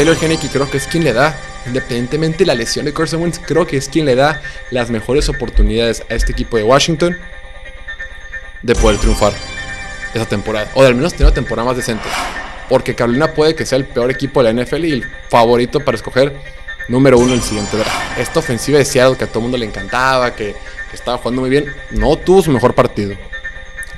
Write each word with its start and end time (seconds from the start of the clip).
Taylor 0.00 0.16
creo 0.16 0.70
que 0.70 0.78
es 0.78 0.86
quien 0.86 1.04
le 1.04 1.12
da, 1.12 1.38
independientemente 1.66 2.38
de 2.38 2.46
la 2.46 2.54
lesión 2.54 2.86
de 2.86 2.94
Carson 2.94 3.20
Wentz, 3.20 3.38
creo 3.38 3.66
que 3.66 3.76
es 3.76 3.86
quien 3.86 4.06
le 4.06 4.14
da 4.14 4.40
las 4.70 4.88
mejores 4.88 5.28
oportunidades 5.28 6.02
a 6.08 6.14
este 6.14 6.32
equipo 6.32 6.56
de 6.56 6.62
Washington 6.62 7.18
de 8.62 8.74
poder 8.76 8.96
triunfar 8.96 9.34
esa 10.14 10.24
temporada. 10.24 10.70
O 10.72 10.80
de 10.80 10.88
al 10.88 10.94
menos 10.94 11.12
tener 11.12 11.26
una 11.26 11.34
temporada 11.34 11.68
más 11.68 11.76
decente. 11.76 12.08
Porque 12.70 12.94
Carolina 12.94 13.34
puede 13.34 13.54
que 13.54 13.66
sea 13.66 13.76
el 13.76 13.84
peor 13.84 14.10
equipo 14.10 14.42
de 14.42 14.50
la 14.50 14.64
NFL 14.64 14.84
y 14.86 14.92
el 14.92 15.04
favorito 15.28 15.80
para 15.80 15.96
escoger 15.96 16.34
número 16.88 17.18
uno 17.18 17.34
en 17.34 17.40
el 17.40 17.42
siguiente 17.42 17.76
draft. 17.76 18.18
Esta 18.18 18.38
ofensiva 18.38 18.78
de 18.78 18.86
Seattle 18.86 19.18
que 19.18 19.24
a 19.24 19.26
todo 19.26 19.40
el 19.40 19.42
mundo 19.42 19.58
le 19.58 19.66
encantaba, 19.66 20.34
que, 20.34 20.54
que 20.88 20.96
estaba 20.96 21.18
jugando 21.18 21.42
muy 21.42 21.50
bien, 21.50 21.74
no 21.90 22.16
tuvo 22.16 22.40
su 22.40 22.50
mejor 22.50 22.74
partido. 22.74 23.14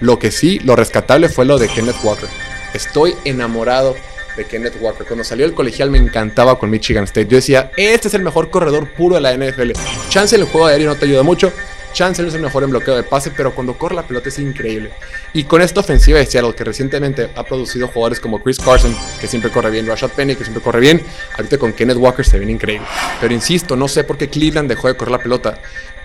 Lo 0.01 0.19
que 0.19 0.33
sí, 0.33 0.59
lo 0.65 0.75
rescatable 0.75 1.29
fue 1.29 1.45
lo 1.45 1.61
de 1.61 1.69
Kenneth 1.69 2.03
Walker. 2.03 2.29
Estoy 2.75 3.15
enamorado 3.25 3.95
de 4.37 4.45
Kenneth 4.45 4.77
Walker. 4.81 5.07
Cuando 5.07 5.25
salió 5.25 5.47
del 5.47 5.55
colegial 5.55 5.91
me 5.91 5.99
encantaba 5.99 6.59
con 6.59 6.71
Michigan 6.71 7.05
State. 7.05 7.29
Yo 7.29 7.37
decía, 7.37 7.71
este 7.77 8.09
es 8.09 8.15
el 8.15 8.23
mejor 8.23 8.51
corredor 8.51 8.89
puro 8.93 9.17
de 9.17 9.21
la 9.21 9.35
NFL. 9.35 9.73
Chance 10.09 10.37
en 10.37 10.43
el 10.43 10.49
juego 10.49 10.67
de 10.67 10.75
aéreo 10.75 10.89
no 10.89 10.97
te 10.97 11.07
ayuda 11.07 11.23
mucho. 11.23 11.53
Chance 11.93 12.23
no 12.23 12.29
es 12.29 12.35
el 12.35 12.41
mejor 12.41 12.65
en 12.65 12.71
bloqueo 12.71 12.97
de 12.97 13.03
pase, 13.03 13.31
pero 13.37 13.55
cuando 13.55 13.77
corre 13.77 13.95
la 13.95 14.03
pelota 14.03 14.29
es 14.29 14.39
increíble. 14.39 14.91
Y 15.35 15.45
con 15.45 15.61
esta 15.61 15.81
ofensiva 15.81 16.19
de 16.19 16.27
Seattle, 16.27 16.55
que 16.55 16.65
recientemente 16.65 17.31
ha 17.35 17.45
producido 17.45 17.89
jugadores 17.89 18.19
como 18.19 18.43
Chris 18.43 18.59
Carson, 18.59 18.97
que 19.21 19.27
siempre 19.27 19.51
corre 19.51 19.71
bien, 19.71 19.87
Rashad 19.87 20.11
Penny, 20.11 20.35
que 20.35 20.45
siempre 20.45 20.63
corre 20.63 20.81
bien, 20.81 21.03
ahorita 21.37 21.59
con 21.59 21.73
Kenneth 21.73 21.99
Walker 21.99 22.25
se 22.25 22.39
ven 22.39 22.51
increíble. 22.51 22.87
Pero 23.21 23.35
insisto, 23.35 23.77
no 23.77 23.89
sé 23.89 24.05
por 24.05 24.17
qué 24.17 24.29
Cleveland 24.29 24.69
dejó 24.69 24.89
de 24.89 24.97
correr 24.97 25.13
la 25.13 25.19
pelota. 25.19 25.59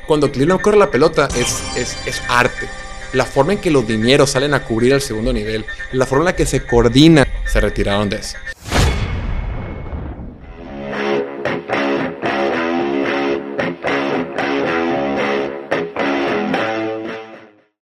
Cuando 0.05 0.32
Cleveland 0.32 0.62
corre 0.62 0.77
la 0.77 0.91
pelota 0.91 1.27
es, 1.35 1.63
es, 1.76 1.98
es 2.05 2.21
arte 2.27 2.68
la 3.13 3.26
forma 3.26 3.54
en 3.54 3.59
que 3.59 3.71
los 3.71 3.88
dineros 3.88 4.32
salen 4.32 4.54
a 4.54 4.63
cubrir 4.63 4.94
el 4.94 5.02
segundo 5.02 5.32
nivel, 5.34 5.66
la 5.91 6.05
forma 6.05 6.23
en 6.23 6.26
la 6.26 6.35
que 6.35 6.46
se 6.46 6.62
coordinan, 6.62 7.26
se 7.58 7.62
retiraron 7.62 8.08
de 8.08 8.18
eso. 8.18 8.38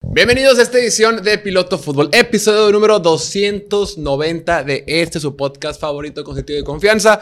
Bienvenidos 0.02 0.60
a 0.60 0.62
esta 0.62 0.80
edición 0.80 1.22
de 1.24 1.38
Piloto 1.40 1.78
Fútbol, 1.78 2.10
episodio 2.14 2.72
número 2.72 3.00
290 3.00 4.64
de 4.64 4.84
este 4.88 5.20
su 5.20 5.36
podcast 5.36 5.80
favorito 5.80 6.24
con 6.24 6.36
sentido 6.36 6.58
de 6.58 6.64
confianza. 6.64 7.20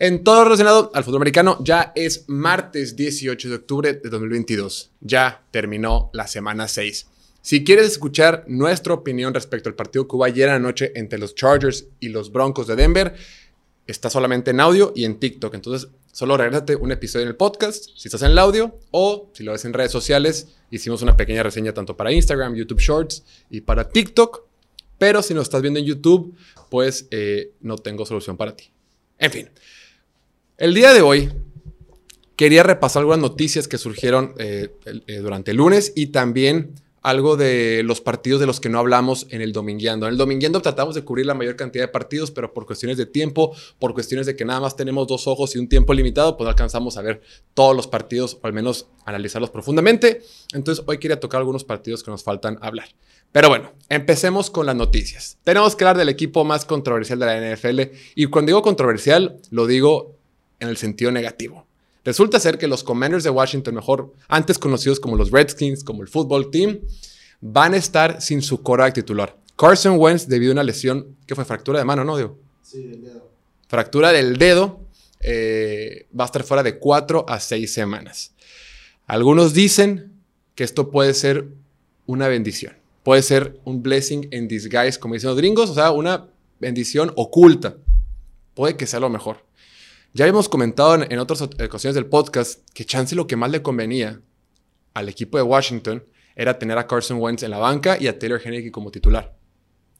En 0.00 0.24
todo 0.24 0.44
relacionado 0.44 0.90
al 0.92 1.04
fútbol 1.04 1.18
americano, 1.18 1.56
ya 1.60 1.92
es 1.94 2.24
martes 2.26 2.96
18 2.96 3.48
de 3.48 3.54
octubre 3.54 3.92
de 3.94 4.10
2022. 4.10 4.90
Ya 5.00 5.44
terminó 5.52 6.10
la 6.12 6.26
semana 6.26 6.66
6. 6.66 7.06
Si 7.46 7.62
quieres 7.62 7.86
escuchar 7.86 8.42
nuestra 8.48 8.92
opinión 8.92 9.32
respecto 9.32 9.68
al 9.68 9.76
partido 9.76 10.08
que 10.08 10.16
hubo 10.16 10.24
ayer 10.24 10.48
anoche 10.48 10.90
entre 10.96 11.16
los 11.16 11.36
Chargers 11.36 11.86
y 12.00 12.08
los 12.08 12.32
Broncos 12.32 12.66
de 12.66 12.74
Denver, 12.74 13.14
está 13.86 14.10
solamente 14.10 14.50
en 14.50 14.58
audio 14.58 14.92
y 14.96 15.04
en 15.04 15.20
TikTok. 15.20 15.54
Entonces, 15.54 15.88
solo 16.10 16.36
regresate 16.36 16.74
un 16.74 16.90
episodio 16.90 17.22
en 17.22 17.28
el 17.28 17.36
podcast 17.36 17.84
si 17.94 18.08
estás 18.08 18.22
en 18.22 18.32
el 18.32 18.38
audio 18.40 18.76
o 18.90 19.30
si 19.32 19.44
lo 19.44 19.52
ves 19.52 19.64
en 19.64 19.74
redes 19.74 19.92
sociales. 19.92 20.56
Hicimos 20.72 21.02
una 21.02 21.16
pequeña 21.16 21.44
reseña 21.44 21.72
tanto 21.72 21.96
para 21.96 22.10
Instagram, 22.10 22.56
YouTube 22.56 22.80
Shorts 22.80 23.22
y 23.48 23.60
para 23.60 23.88
TikTok. 23.88 24.42
Pero 24.98 25.22
si 25.22 25.32
nos 25.32 25.44
estás 25.44 25.62
viendo 25.62 25.78
en 25.78 25.86
YouTube, 25.86 26.34
pues 26.68 27.06
eh, 27.12 27.52
no 27.60 27.76
tengo 27.76 28.04
solución 28.06 28.36
para 28.36 28.56
ti. 28.56 28.72
En 29.20 29.30
fin, 29.30 29.50
el 30.58 30.74
día 30.74 30.92
de 30.92 31.00
hoy 31.00 31.30
quería 32.34 32.64
repasar 32.64 33.02
algunas 33.02 33.20
noticias 33.20 33.68
que 33.68 33.78
surgieron 33.78 34.34
eh, 34.38 34.74
eh, 34.84 35.18
durante 35.18 35.52
el 35.52 35.58
lunes 35.58 35.92
y 35.94 36.08
también 36.08 36.74
algo 37.06 37.36
de 37.36 37.82
los 37.84 38.00
partidos 38.00 38.40
de 38.40 38.46
los 38.46 38.58
que 38.58 38.68
no 38.68 38.80
hablamos 38.80 39.28
en 39.30 39.40
el 39.40 39.52
Domingueando. 39.52 40.06
En 40.06 40.12
el 40.12 40.18
Domingueando 40.18 40.60
tratamos 40.60 40.96
de 40.96 41.04
cubrir 41.04 41.24
la 41.24 41.34
mayor 41.34 41.54
cantidad 41.54 41.84
de 41.84 41.88
partidos, 41.88 42.32
pero 42.32 42.52
por 42.52 42.66
cuestiones 42.66 42.98
de 42.98 43.06
tiempo, 43.06 43.54
por 43.78 43.94
cuestiones 43.94 44.26
de 44.26 44.34
que 44.34 44.44
nada 44.44 44.58
más 44.58 44.74
tenemos 44.74 45.06
dos 45.06 45.28
ojos 45.28 45.54
y 45.54 45.60
un 45.60 45.68
tiempo 45.68 45.94
limitado, 45.94 46.36
pues 46.36 46.46
no 46.46 46.50
alcanzamos 46.50 46.96
a 46.96 47.02
ver 47.02 47.22
todos 47.54 47.76
los 47.76 47.86
partidos 47.86 48.36
o 48.42 48.46
al 48.48 48.52
menos 48.52 48.88
analizarlos 49.04 49.50
profundamente. 49.50 50.22
Entonces 50.52 50.84
hoy 50.84 50.98
quería 50.98 51.20
tocar 51.20 51.38
algunos 51.38 51.62
partidos 51.62 52.02
que 52.02 52.10
nos 52.10 52.24
faltan 52.24 52.58
hablar. 52.60 52.88
Pero 53.30 53.50
bueno, 53.50 53.72
empecemos 53.88 54.50
con 54.50 54.66
las 54.66 54.74
noticias. 54.74 55.38
Tenemos 55.44 55.76
que 55.76 55.84
hablar 55.84 55.98
del 55.98 56.08
equipo 56.08 56.44
más 56.44 56.64
controversial 56.64 57.20
de 57.20 57.26
la 57.26 57.54
NFL 57.54 57.80
y 58.16 58.26
cuando 58.26 58.50
digo 58.50 58.62
controversial, 58.62 59.36
lo 59.50 59.68
digo 59.68 60.16
en 60.58 60.70
el 60.70 60.76
sentido 60.76 61.12
negativo. 61.12 61.65
Resulta 62.06 62.38
ser 62.38 62.56
que 62.56 62.68
los 62.68 62.84
Commanders 62.84 63.24
de 63.24 63.30
Washington, 63.30 63.74
mejor 63.74 64.12
antes 64.28 64.60
conocidos 64.60 65.00
como 65.00 65.16
los 65.16 65.32
Redskins, 65.32 65.82
como 65.82 66.02
el 66.02 66.08
Football 66.08 66.52
Team, 66.52 66.78
van 67.40 67.74
a 67.74 67.78
estar 67.78 68.22
sin 68.22 68.42
su 68.42 68.62
quarterback 68.62 68.94
titular. 68.94 69.36
Carson 69.56 69.98
Wentz, 69.98 70.28
debido 70.28 70.52
a 70.52 70.54
una 70.54 70.62
lesión, 70.62 71.16
que 71.26 71.34
fue 71.34 71.44
fractura 71.44 71.80
de 71.80 71.84
mano, 71.84 72.04
¿no, 72.04 72.16
Diego? 72.16 72.38
Sí, 72.62 72.84
del 72.84 73.02
dedo. 73.02 73.28
Fractura 73.66 74.12
del 74.12 74.36
dedo, 74.38 74.78
eh, 75.18 76.06
va 76.16 76.22
a 76.22 76.26
estar 76.26 76.44
fuera 76.44 76.62
de 76.62 76.78
4 76.78 77.26
a 77.28 77.40
6 77.40 77.74
semanas. 77.74 78.32
Algunos 79.08 79.52
dicen 79.52 80.12
que 80.54 80.62
esto 80.62 80.92
puede 80.92 81.12
ser 81.12 81.48
una 82.06 82.28
bendición. 82.28 82.76
Puede 83.02 83.22
ser 83.22 83.58
un 83.64 83.82
blessing 83.82 84.28
in 84.30 84.46
disguise, 84.46 85.00
como 85.00 85.14
dicen 85.14 85.30
los 85.30 85.38
gringos, 85.38 85.70
o 85.70 85.74
sea, 85.74 85.90
una 85.90 86.28
bendición 86.60 87.12
oculta. 87.16 87.74
Puede 88.54 88.76
que 88.76 88.86
sea 88.86 89.00
lo 89.00 89.10
mejor. 89.10 89.45
Ya 90.16 90.26
hemos 90.26 90.48
comentado 90.48 90.94
en, 90.94 91.18
otras 91.18 91.42
ocasiones 91.42 91.94
del 91.94 92.06
podcast 92.06 92.66
que 92.72 92.86
chance 92.86 93.14
lo 93.14 93.26
que 93.26 93.36
más 93.36 93.50
le 93.50 93.60
convenía 93.60 94.22
al 94.94 95.10
equipo 95.10 95.36
de 95.36 95.42
Washington 95.42 96.02
era 96.34 96.58
tener 96.58 96.78
a 96.78 96.86
Carson 96.86 97.20
Wentz 97.20 97.42
en 97.42 97.50
la 97.50 97.58
banca 97.58 97.98
y 98.00 98.06
a 98.06 98.18
Taylor 98.18 98.40
Henneke 98.42 98.72
como 98.72 98.90
titular. 98.90 99.36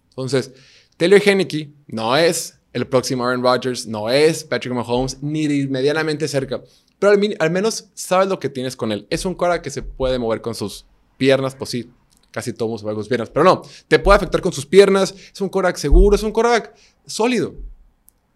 Entonces, 0.08 0.54
Taylor 0.96 1.20
Henneke 1.22 1.70
no 1.88 2.16
es 2.16 2.58
el 2.72 2.86
próximo 2.86 3.26
Aaron 3.26 3.42
Rodgers, 3.42 3.86
no 3.86 4.08
es 4.08 4.42
Patrick 4.42 4.72
Mahomes, 4.72 5.22
ni 5.22 5.66
medianamente 5.66 6.26
cerca. 6.28 6.62
Pero 6.98 7.12
al, 7.38 7.50
menos 7.50 7.90
sabes 7.92 8.28
lo 8.28 8.38
que 8.38 8.48
tienes 8.48 8.74
con 8.74 8.92
él. 8.92 9.06
Es 9.10 9.26
un 9.26 9.34
cara 9.34 9.60
que 9.60 9.68
se 9.68 9.82
puede 9.82 10.18
mover 10.18 10.40
con 10.40 10.54
sus 10.54 10.86
piernas, 11.18 11.54
pues 11.54 11.68
sí, 11.68 11.90
casi 12.30 12.54
todos 12.54 12.82
mueve 12.82 13.00
con 13.00 13.06
piernas. 13.06 13.28
Pero 13.28 13.44
no, 13.44 13.60
te 13.86 13.98
puede 13.98 14.16
afectar 14.16 14.40
con 14.40 14.54
sus 14.54 14.64
piernas. 14.64 15.14
Es 15.34 15.42
un 15.42 15.50
coreback 15.50 15.76
seguro, 15.76 16.16
es 16.16 16.22
un 16.22 16.32
coreback 16.32 16.74
sólido 17.04 17.54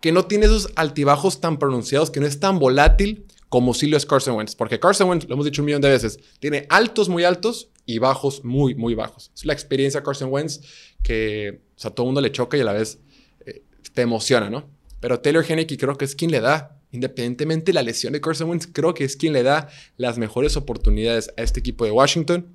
que 0.01 0.13
no 0.13 0.25
tiene 0.25 0.47
esos 0.47 0.71
altibajos 0.77 1.41
tan 1.41 1.59
pronunciados, 1.59 2.11
que 2.11 2.21
no 2.21 2.27
es 2.27 2.41
tan 2.41 2.59
volátil 2.59 3.27
como 3.49 3.75
si 3.75 3.87
lo 3.87 3.97
es 3.97 4.07
Carson 4.07 4.37
Wentz. 4.37 4.55
Porque 4.55 4.81
Carson 4.81 5.09
Wentz, 5.09 5.29
lo 5.29 5.35
hemos 5.35 5.45
dicho 5.45 5.63
un 5.63 5.67
millón 5.67 5.83
de 5.83 5.91
veces, 5.91 6.19
tiene 6.39 6.67
altos 6.71 7.09
muy 7.09 7.25
altos 7.25 7.71
y 7.85 7.99
bajos 7.99 8.45
muy, 8.45 8.75
muy 8.75 8.95
bajos. 8.95 9.31
Es 9.35 9.45
la 9.45 9.53
experiencia 9.53 10.03
Carson 10.03 10.31
Wentz 10.33 10.61
que 11.03 11.61
a 11.83 11.91
todo 11.91 12.07
mundo 12.07 12.21
le 12.21 12.33
choca 12.33 12.57
y 12.57 12.61
a 12.61 12.65
la 12.65 12.73
vez 12.73 12.99
eh, 13.45 13.63
te 13.93 14.03
emociona, 14.03 14.49
¿no? 14.49 14.71
Pero 15.01 15.21
Taylor 15.21 15.45
Henneke 15.47 15.77
creo 15.77 15.97
que 15.97 16.05
es 16.05 16.15
quien 16.15 16.31
le 16.31 16.41
da, 16.41 16.79
independientemente 16.93 17.67
de 17.67 17.75
la 17.75 17.83
lesión 17.83 18.13
de 18.13 18.21
Carson 18.21 18.51
Wentz, 18.51 18.69
creo 18.73 18.95
que 18.95 19.05
es 19.05 19.17
quien 19.17 19.33
le 19.33 19.43
da 19.43 19.69
las 19.97 20.19
mejores 20.19 20.57
oportunidades 20.57 21.33
a 21.37 21.43
este 21.43 21.61
equipo 21.61 21.85
de 21.85 21.91
Washington 21.91 22.55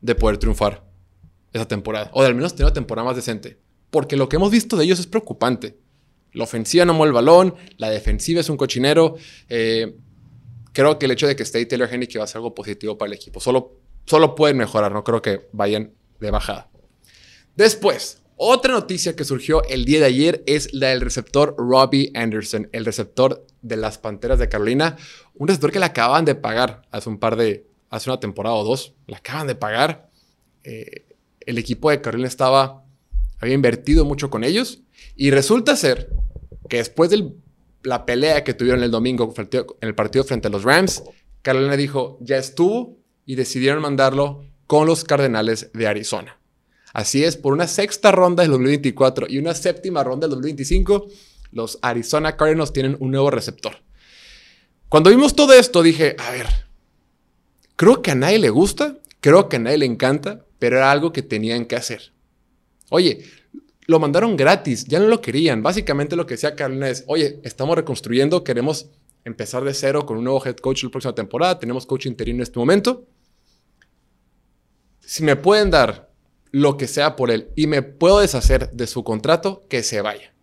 de 0.00 0.14
poder 0.14 0.38
triunfar 0.38 0.84
esa 1.52 1.68
temporada. 1.68 2.10
O 2.14 2.22
de 2.22 2.28
al 2.28 2.34
menos 2.34 2.52
tener 2.52 2.66
una 2.66 2.74
temporada 2.74 3.06
más 3.06 3.16
decente. 3.16 3.58
Porque 3.90 4.16
lo 4.16 4.28
que 4.28 4.36
hemos 4.36 4.50
visto 4.50 4.76
de 4.76 4.84
ellos 4.84 4.98
es 4.98 5.06
preocupante. 5.06 5.78
La 6.32 6.44
ofensiva 6.44 6.84
no 6.84 6.94
mueve 6.94 7.10
el 7.10 7.14
balón, 7.14 7.54
la 7.76 7.90
defensiva 7.90 8.40
es 8.40 8.48
un 8.48 8.56
cochinero. 8.56 9.16
Eh, 9.48 9.94
creo 10.72 10.98
que 10.98 11.06
el 11.06 11.12
hecho 11.12 11.26
de 11.26 11.36
que 11.36 11.42
esté 11.42 11.64
Taylor 11.66 11.88
Henry 11.92 12.08
va 12.16 12.24
a 12.24 12.26
ser 12.26 12.38
algo 12.38 12.54
positivo 12.54 12.96
para 12.96 13.08
el 13.08 13.14
equipo. 13.14 13.40
Solo, 13.40 13.76
solo 14.06 14.34
pueden 14.34 14.56
mejorar, 14.56 14.92
no 14.92 15.04
creo 15.04 15.20
que 15.20 15.48
vayan 15.52 15.92
de 16.20 16.30
bajada. 16.30 16.70
Después, 17.54 18.22
otra 18.36 18.72
noticia 18.72 19.14
que 19.14 19.24
surgió 19.24 19.62
el 19.68 19.84
día 19.84 20.00
de 20.00 20.06
ayer 20.06 20.42
es 20.46 20.72
la 20.72 20.88
del 20.88 21.02
receptor 21.02 21.54
Robbie 21.58 22.10
Anderson, 22.14 22.68
el 22.72 22.84
receptor 22.86 23.46
de 23.60 23.76
las 23.76 23.98
Panteras 23.98 24.38
de 24.38 24.48
Carolina. 24.48 24.96
Un 25.34 25.48
receptor 25.48 25.70
que 25.70 25.78
le 25.78 25.84
acaban 25.84 26.24
de 26.24 26.34
pagar 26.34 26.82
hace 26.90 27.10
un 27.10 27.18
par 27.18 27.36
de, 27.36 27.66
hace 27.90 28.08
una 28.08 28.20
temporada 28.20 28.56
o 28.56 28.64
dos, 28.64 28.94
le 29.06 29.16
acaban 29.16 29.46
de 29.46 29.54
pagar. 29.54 30.10
Eh, 30.64 31.04
el 31.40 31.58
equipo 31.58 31.90
de 31.90 32.00
Carolina 32.00 32.28
estaba, 32.28 32.84
había 33.38 33.54
invertido 33.54 34.04
mucho 34.04 34.30
con 34.30 34.44
ellos 34.44 34.82
y 35.16 35.30
resulta 35.30 35.76
ser 35.76 36.10
que 36.68 36.78
después 36.78 37.10
de 37.10 37.32
la 37.82 38.06
pelea 38.06 38.44
que 38.44 38.54
tuvieron 38.54 38.82
el 38.82 38.90
domingo 38.90 39.34
en 39.36 39.88
el 39.88 39.94
partido 39.94 40.24
frente 40.24 40.48
a 40.48 40.50
los 40.50 40.64
Rams, 40.64 41.02
Carolina 41.42 41.76
dijo, 41.76 42.18
ya 42.20 42.36
estuvo 42.36 42.98
y 43.26 43.34
decidieron 43.34 43.82
mandarlo 43.82 44.44
con 44.66 44.86
los 44.86 45.04
Cardenales 45.04 45.70
de 45.74 45.86
Arizona. 45.86 46.38
Así 46.92 47.24
es, 47.24 47.36
por 47.36 47.52
una 47.52 47.66
sexta 47.66 48.12
ronda 48.12 48.42
del 48.42 48.52
2024 48.52 49.26
y 49.28 49.38
una 49.38 49.54
séptima 49.54 50.04
ronda 50.04 50.26
del 50.26 50.36
2025, 50.36 51.08
los 51.52 51.78
Arizona 51.82 52.36
Cardinals 52.36 52.72
tienen 52.72 52.96
un 53.00 53.10
nuevo 53.10 53.30
receptor. 53.30 53.76
Cuando 54.88 55.10
vimos 55.10 55.34
todo 55.34 55.54
esto 55.54 55.82
dije, 55.82 56.16
a 56.18 56.30
ver, 56.32 56.46
creo 57.76 58.02
que 58.02 58.10
a 58.10 58.14
nadie 58.14 58.38
le 58.38 58.50
gusta, 58.50 58.98
creo 59.20 59.48
que 59.48 59.56
a 59.56 59.58
nadie 59.58 59.78
le 59.78 59.86
encanta, 59.86 60.44
pero 60.58 60.76
era 60.76 60.90
algo 60.90 61.12
que 61.12 61.22
tenían 61.22 61.64
que 61.64 61.76
hacer. 61.76 62.12
Oye, 62.90 63.24
lo 63.92 64.00
mandaron 64.00 64.36
gratis, 64.36 64.84
ya 64.86 64.98
no 64.98 65.06
lo 65.06 65.20
querían. 65.20 65.62
Básicamente 65.62 66.16
lo 66.16 66.26
que 66.26 66.34
decía 66.34 66.56
Carolina 66.56 66.88
es, 66.88 67.04
oye, 67.06 67.38
estamos 67.44 67.76
reconstruyendo, 67.76 68.42
queremos 68.42 68.90
empezar 69.24 69.62
de 69.62 69.74
cero 69.74 70.04
con 70.04 70.18
un 70.18 70.24
nuevo 70.24 70.44
head 70.44 70.56
coach 70.56 70.82
la 70.82 70.90
próxima 70.90 71.14
temporada, 71.14 71.58
tenemos 71.58 71.86
coach 71.86 72.06
interino 72.06 72.38
en 72.38 72.42
este 72.42 72.58
momento. 72.58 73.06
Si 75.00 75.22
me 75.22 75.36
pueden 75.36 75.70
dar 75.70 76.10
lo 76.50 76.76
que 76.76 76.88
sea 76.88 77.14
por 77.16 77.30
él 77.30 77.48
y 77.54 77.66
me 77.66 77.82
puedo 77.82 78.20
deshacer 78.20 78.70
de 78.72 78.86
su 78.86 79.04
contrato, 79.04 79.64
que 79.68 79.82
se 79.82 80.00
vaya. 80.00 80.34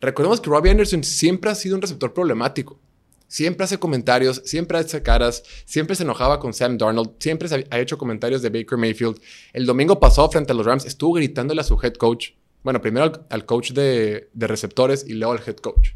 Recordemos 0.00 0.40
que 0.40 0.50
Robbie 0.50 0.70
Anderson 0.70 1.04
siempre 1.04 1.50
ha 1.50 1.54
sido 1.54 1.76
un 1.76 1.82
receptor 1.82 2.12
problemático. 2.12 2.80
Siempre 3.26 3.64
hace 3.64 3.78
comentarios, 3.78 4.40
siempre 4.46 4.78
hace 4.78 5.02
caras, 5.02 5.42
siempre 5.66 5.94
se 5.94 6.04
enojaba 6.04 6.40
con 6.40 6.54
Sam 6.54 6.78
Darnold, 6.78 7.10
siempre 7.18 7.48
ha 7.70 7.78
hecho 7.78 7.98
comentarios 7.98 8.40
de 8.40 8.48
Baker 8.48 8.78
Mayfield. 8.78 9.20
El 9.52 9.66
domingo 9.66 10.00
pasado 10.00 10.30
frente 10.30 10.52
a 10.52 10.54
los 10.54 10.64
Rams 10.64 10.86
estuvo 10.86 11.12
gritándole 11.12 11.60
a 11.60 11.64
su 11.64 11.78
head 11.82 11.94
coach. 11.94 12.30
Bueno, 12.62 12.80
primero 12.80 13.26
al, 13.30 13.46
coach 13.46 13.72
de, 13.72 14.28
receptores 14.34 15.04
y 15.06 15.14
luego 15.14 15.32
al 15.32 15.42
head 15.46 15.56
coach. 15.56 15.90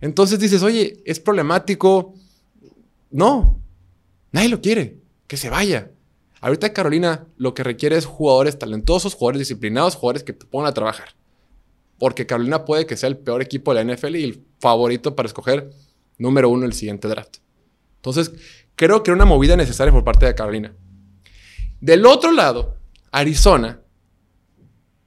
Entonces 0.00 0.38
dices, 0.38 0.62
oye, 0.62 1.02
es 1.04 1.20
problemático. 1.20 2.14
No, 3.10 3.60
nadie 4.32 4.48
lo 4.48 4.60
quiere. 4.60 4.98
Que 5.26 5.36
se 5.36 5.48
vaya. 5.48 5.90
Ahorita 6.40 6.72
Carolina 6.72 7.26
lo 7.36 7.54
que 7.54 7.62
requiere 7.62 7.96
es 7.96 8.04
jugadores 8.04 8.58
talentosos, 8.58 9.14
jugadores 9.14 9.38
disciplinados, 9.38 9.94
jugadores 9.94 10.24
que 10.24 10.32
te 10.32 10.44
pongan 10.44 10.70
a 10.70 10.74
trabajar. 10.74 11.14
Porque 11.98 12.26
Carolina 12.26 12.64
puede 12.64 12.84
que 12.84 12.96
sea 12.96 13.08
el 13.08 13.16
peor 13.16 13.42
equipo 13.42 13.72
de 13.72 13.84
la 13.84 13.94
NFL 13.94 14.16
y 14.16 14.24
el 14.24 14.44
favorito 14.58 15.14
para 15.14 15.28
escoger 15.28 15.70
número 16.18 16.48
uno 16.48 16.66
el 16.66 16.72
siguiente 16.72 17.06
draft. 17.06 17.36
Entonces, 17.96 18.32
creo 18.74 19.02
que 19.04 19.12
era 19.12 19.16
una 19.16 19.24
movida 19.24 19.56
necesaria 19.56 19.92
por 19.92 20.02
parte 20.02 20.26
de 20.26 20.34
Carolina. 20.34 20.74
Del 21.80 22.04
otro 22.06 22.32
lado, 22.32 22.76
Arizona, 23.12 23.81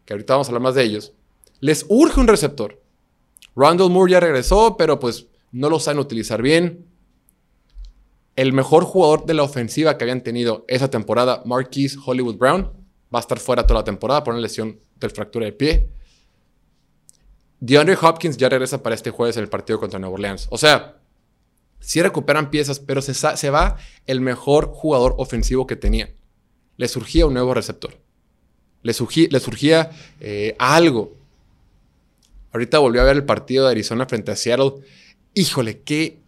que 0.05 0.13
ahorita 0.13 0.33
vamos 0.33 0.47
a 0.47 0.49
hablar 0.51 0.61
más 0.61 0.75
de 0.75 0.83
ellos, 0.83 1.13
les 1.59 1.85
urge 1.89 2.19
un 2.19 2.27
receptor. 2.27 2.81
Randall 3.55 3.89
Moore 3.89 4.11
ya 4.11 4.19
regresó, 4.19 4.77
pero 4.77 4.99
pues 4.99 5.27
no 5.51 5.69
lo 5.69 5.79
saben 5.79 5.99
utilizar 5.99 6.41
bien 6.41 6.85
el 8.35 8.51
mejor 8.53 8.83
jugador 8.83 9.25
de 9.25 9.33
la 9.33 9.43
ofensiva 9.43 9.97
que 9.97 10.03
habían 10.03 10.21
tenido 10.21 10.65
esa 10.67 10.89
temporada, 10.89 11.41
Marquise 11.45 11.97
Hollywood 12.03 12.37
Brown, 12.37 12.71
va 13.13 13.19
a 13.19 13.21
estar 13.21 13.39
fuera 13.39 13.65
toda 13.65 13.79
la 13.79 13.83
temporada 13.85 14.23
por 14.23 14.33
una 14.33 14.41
lesión 14.41 14.79
del 14.97 15.11
fractura 15.11 15.45
de 15.45 15.53
pie. 15.53 15.89
DeAndre 17.61 17.97
Hopkins 18.01 18.37
ya 18.37 18.49
regresa 18.49 18.83
para 18.83 18.95
este 18.95 19.11
jueves 19.11 19.37
en 19.37 19.43
el 19.43 19.49
partido 19.49 19.79
contra 19.79 19.99
Nueva 19.99 20.15
Orleans. 20.15 20.47
O 20.51 20.57
sea, 20.57 20.97
sí 21.79 22.01
recuperan 22.01 22.49
piezas, 22.49 22.79
pero 22.79 23.01
se, 23.01 23.13
se 23.13 23.49
va 23.49 23.77
el 24.05 24.19
mejor 24.19 24.67
jugador 24.67 25.15
ofensivo 25.17 25.65
que 25.65 25.77
tenían. 25.77 26.13
Le 26.75 26.89
surgía 26.89 27.25
un 27.25 27.33
nuevo 27.33 27.53
receptor. 27.53 28.01
Le, 28.85 28.93
surgía 28.93 29.89
eh, 30.19 30.55
algo. 30.59 31.15
Ahorita 32.51 32.77
volvió 32.77 33.01
a 33.01 33.05
ver 33.05 33.15
el 33.15 33.25
partido 33.25 33.65
de 33.65 33.71
Arizona 33.71 34.05
frente 34.05 34.31
a 34.31 34.35
Seattle. 34.35 34.73
Híjole, 35.33 35.81
qué 35.81 36.19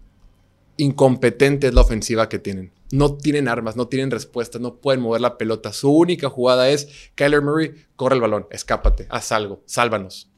incompetente 0.77 1.67
es 1.67 1.75
la 1.75 1.81
ofensiva 1.81 2.29
que 2.29 2.39
tienen. 2.39 2.71
No 2.91 3.13
tienen 3.15 3.47
armas, 3.47 3.75
no 3.75 3.87
tienen 3.87 4.09
respuestas, 4.09 4.59
no 4.59 4.77
pueden 4.77 5.01
mover 5.01 5.21
la 5.21 5.37
pelota. 5.37 5.71
Su 5.71 5.91
única 5.91 6.29
jugada 6.29 6.67
es 6.69 7.11
Kyler 7.13 7.43
Murray, 7.43 7.75
corre 7.95 8.15
el 8.15 8.21
balón, 8.21 8.47
escápate, 8.49 9.05
haz 9.11 9.31
algo, 9.31 9.61
sálvanos. 9.67 10.31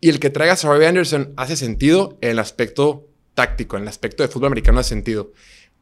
Y 0.00 0.08
el 0.08 0.18
que 0.18 0.30
traiga 0.30 0.54
a 0.54 0.56
Robbie 0.56 0.86
Anderson 0.86 1.34
hace 1.36 1.56
sentido 1.56 2.16
en 2.22 2.30
el 2.30 2.38
aspecto 2.38 3.06
táctico, 3.34 3.76
en 3.76 3.82
el 3.82 3.88
aspecto 3.88 4.22
de 4.22 4.30
fútbol 4.30 4.46
americano 4.46 4.80
hace 4.80 4.90
sentido. 4.90 5.32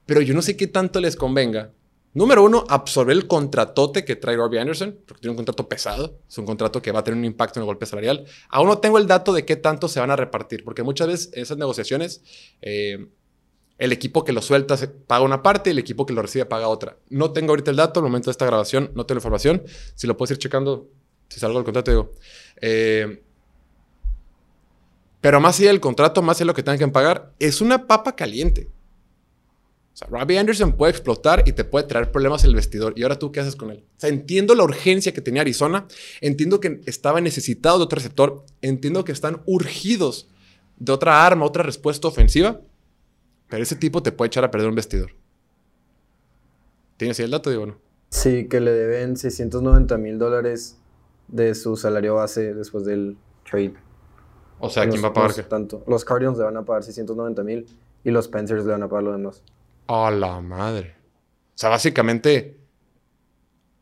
Pero 0.06 0.22
yo 0.22 0.34
no 0.34 0.42
sé 0.42 0.56
qué 0.56 0.66
tanto 0.66 1.00
les 1.00 1.14
convenga 1.14 1.70
Número 2.16 2.42
uno, 2.42 2.64
absorber 2.70 3.14
el 3.14 3.26
contratote 3.26 4.06
que 4.06 4.16
trae 4.16 4.36
Robbie 4.36 4.58
Anderson, 4.58 4.98
porque 5.06 5.20
tiene 5.20 5.32
un 5.32 5.36
contrato 5.36 5.68
pesado. 5.68 6.18
Es 6.26 6.38
un 6.38 6.46
contrato 6.46 6.80
que 6.80 6.90
va 6.90 7.00
a 7.00 7.04
tener 7.04 7.18
un 7.18 7.26
impacto 7.26 7.60
en 7.60 7.64
el 7.64 7.66
golpe 7.66 7.84
salarial. 7.84 8.24
Aún 8.48 8.68
no 8.68 8.78
tengo 8.78 8.96
el 8.96 9.06
dato 9.06 9.34
de 9.34 9.44
qué 9.44 9.56
tanto 9.56 9.86
se 9.86 10.00
van 10.00 10.10
a 10.10 10.16
repartir, 10.16 10.64
porque 10.64 10.82
muchas 10.82 11.08
veces 11.08 11.30
en 11.34 11.42
esas 11.42 11.58
negociaciones 11.58 12.22
eh, 12.62 13.06
el 13.76 13.92
equipo 13.92 14.24
que 14.24 14.32
lo 14.32 14.40
suelta 14.40 14.78
paga 15.06 15.26
una 15.26 15.42
parte 15.42 15.68
y 15.68 15.72
el 15.72 15.78
equipo 15.78 16.06
que 16.06 16.14
lo 16.14 16.22
recibe 16.22 16.46
paga 16.46 16.68
otra. 16.68 16.96
No 17.10 17.32
tengo 17.32 17.52
ahorita 17.52 17.70
el 17.70 17.76
dato, 17.76 18.00
al 18.00 18.04
momento 18.04 18.30
de 18.30 18.32
esta 18.32 18.46
grabación 18.46 18.92
no 18.94 19.04
tengo 19.04 19.16
la 19.16 19.20
información. 19.20 19.62
Si 19.94 20.06
lo 20.06 20.16
puedes 20.16 20.30
ir 20.30 20.38
checando, 20.38 20.88
si 21.28 21.38
salgo 21.38 21.58
del 21.58 21.66
contrato, 21.66 21.90
digo. 21.90 22.14
Eh, 22.62 23.22
pero 25.20 25.38
más 25.38 25.60
allá 25.60 25.68
del 25.68 25.80
contrato, 25.80 26.22
más 26.22 26.38
allá 26.38 26.44
de 26.44 26.46
lo 26.46 26.54
que 26.54 26.62
tengan 26.62 26.78
que 26.78 26.88
pagar, 26.88 27.34
es 27.38 27.60
una 27.60 27.86
papa 27.86 28.16
caliente. 28.16 28.70
O 29.96 29.98
sea, 29.98 30.08
Robbie 30.08 30.38
Anderson 30.38 30.72
puede 30.72 30.90
explotar 30.90 31.42
y 31.46 31.52
te 31.52 31.64
puede 31.64 31.86
traer 31.86 32.12
problemas 32.12 32.44
en 32.44 32.50
el 32.50 32.56
vestidor. 32.56 32.92
¿Y 32.96 33.02
ahora 33.02 33.18
tú 33.18 33.32
qué 33.32 33.40
haces 33.40 33.56
con 33.56 33.70
él? 33.70 33.82
O 33.96 34.00
sea, 34.00 34.10
entiendo 34.10 34.54
la 34.54 34.62
urgencia 34.62 35.14
que 35.14 35.22
tenía 35.22 35.40
Arizona. 35.40 35.86
Entiendo 36.20 36.60
que 36.60 36.82
estaba 36.84 37.22
necesitado 37.22 37.78
de 37.78 37.84
otro 37.84 37.96
receptor. 37.96 38.44
Entiendo 38.60 39.04
que 39.04 39.12
están 39.12 39.40
urgidos 39.46 40.28
de 40.76 40.92
otra 40.92 41.24
arma, 41.24 41.46
otra 41.46 41.62
respuesta 41.62 42.08
ofensiva. 42.08 42.60
Pero 43.48 43.62
ese 43.62 43.74
tipo 43.74 44.02
te 44.02 44.12
puede 44.12 44.26
echar 44.26 44.44
a 44.44 44.50
perder 44.50 44.68
un 44.68 44.74
vestidor. 44.74 45.12
¿Tienes 46.98 47.18
ahí 47.18 47.24
el 47.24 47.30
dato, 47.30 47.48
digo 47.48 47.64
no? 47.64 47.78
Sí, 48.10 48.48
que 48.48 48.60
le 48.60 48.72
deben 48.72 49.16
690 49.16 49.96
mil 49.96 50.18
dólares 50.18 50.76
de 51.28 51.54
su 51.54 51.74
salario 51.74 52.16
base 52.16 52.52
después 52.52 52.84
del 52.84 53.16
trade. 53.48 53.72
O 54.58 54.68
sea, 54.68 54.86
¿quién 54.86 55.02
va 55.02 55.08
a 55.08 55.12
pagar 55.14 55.34
qué? 55.34 55.42
Tanto. 55.44 55.82
Los 55.86 56.04
Cardinals 56.04 56.36
le 56.36 56.44
van 56.44 56.58
a 56.58 56.66
pagar 56.66 56.82
690 56.82 57.42
mil 57.44 57.66
y 58.04 58.10
los 58.10 58.28
Panthers 58.28 58.66
le 58.66 58.72
van 58.72 58.82
a 58.82 58.88
pagar 58.90 59.04
lo 59.04 59.12
demás. 59.12 59.42
A 59.86 60.10
la 60.10 60.40
madre. 60.40 60.94
O 61.54 61.58
sea, 61.58 61.70
básicamente, 61.70 62.58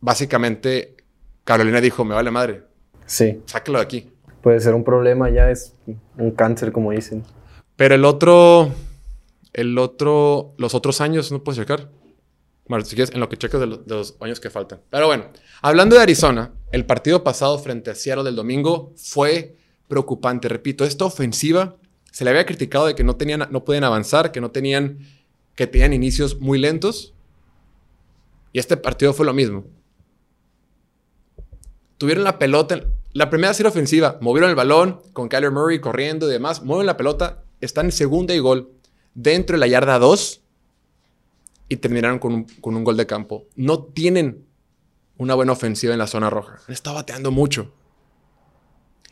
básicamente, 0.01 0.97
Carolina 1.45 1.81
dijo, 1.81 2.05
me 2.05 2.15
vale 2.15 2.31
madre. 2.31 2.63
Sí. 3.07 3.43
Sáquelo 3.47 3.79
de 3.79 3.85
aquí. 3.85 4.11
Puede 4.43 4.61
ser 4.61 4.75
un 4.75 4.85
problema, 4.85 5.31
ya 5.31 5.51
es 5.51 5.75
un 6.19 6.31
cáncer, 6.33 6.71
como 6.73 6.93
dicen. 6.93 7.25
Pero 7.77 7.95
el 7.95 8.05
otro, 8.05 8.71
el 9.53 9.79
otro, 9.79 10.55
los 10.59 10.75
otros 10.75 11.01
años 11.01 11.33
no 11.33 11.43
puedes 11.43 11.59
checar. 11.59 11.91
Bueno, 12.69 12.85
si 12.85 12.95
quieres, 12.95 13.15
en 13.15 13.21
lo 13.21 13.29
que 13.29 13.37
cheques 13.37 13.61
de, 13.61 13.67
de, 13.67 13.79
los 13.87 14.17
años 14.21 14.41
que 14.41 14.51
faltan. 14.51 14.81
Pero 14.91 15.07
bueno, 15.07 15.27
hablando 15.61 15.97
de 15.97 16.03
Arizona, 16.03 16.53
el 16.73 16.87
partido 16.87 17.25
pasado 17.25 17.59
frente 17.59 17.91
a 17.91 17.95
Seattle 17.95 18.25
del 18.25 18.37
domingo 18.37 18.93
fue 18.97 19.57
preocupante. 19.89 20.49
Repito, 20.49 20.85
esta 20.85 21.05
ofensiva 21.05 21.77
se 22.11 22.25
le 22.25 22.31
había 22.31 22.47
criticado 22.47 22.87
de 22.87 22.95
que 22.95 23.05
no 23.05 23.17
tenían, 23.17 23.49
no 23.51 23.65
podían 23.65 23.85
avanzar, 23.85 24.33
que 24.33 24.41
no 24.41 24.51
tenían 24.51 24.99
que 25.55 25.67
tenían 25.67 25.93
inicios 25.93 26.41
muy 26.41 26.59
lentos. 26.59 27.15
Y 28.53 28.59
este 28.59 28.77
partido 28.77 29.13
fue 29.13 29.27
lo 29.27 29.33
mismo. 29.33 29.65
Tuvieron 31.99 32.25
la 32.25 32.39
pelota. 32.39 32.85
La 33.13 33.31
primera 33.31 33.55
serie 33.55 33.71
ofensiva, 33.71 34.19
movieron 34.21 34.51
el 34.51 34.57
balón 34.57 35.01
con 35.13 35.29
Kyler 35.29 35.53
Murray 35.53 35.81
corriendo 35.81 36.29
y 36.29 36.33
demás. 36.33 36.63
Mueven 36.63 36.87
la 36.87 36.97
pelota, 36.97 37.45
están 37.61 37.87
en 37.87 37.93
segunda 37.93 38.35
y 38.35 38.41
gol 38.41 38.73
dentro 39.15 39.55
de 39.55 39.61
la 39.61 39.69
yarda 39.69 39.99
2 40.01 40.41
y 41.69 41.77
terminaron 41.77 42.19
con 42.19 42.35
un, 42.35 42.45
con 42.61 42.77
un 42.77 42.83
gol 42.83 42.97
de 42.97 43.07
campo. 43.07 43.47
No 43.55 43.85
tienen 43.85 44.45
una 45.17 45.35
buena 45.35 45.53
ofensiva 45.53 45.93
en 45.93 45.99
la 45.99 46.09
zona 46.09 46.31
roja. 46.31 46.59
Está 46.69 46.93
bateando 46.93 47.31
mucho. 47.31 47.73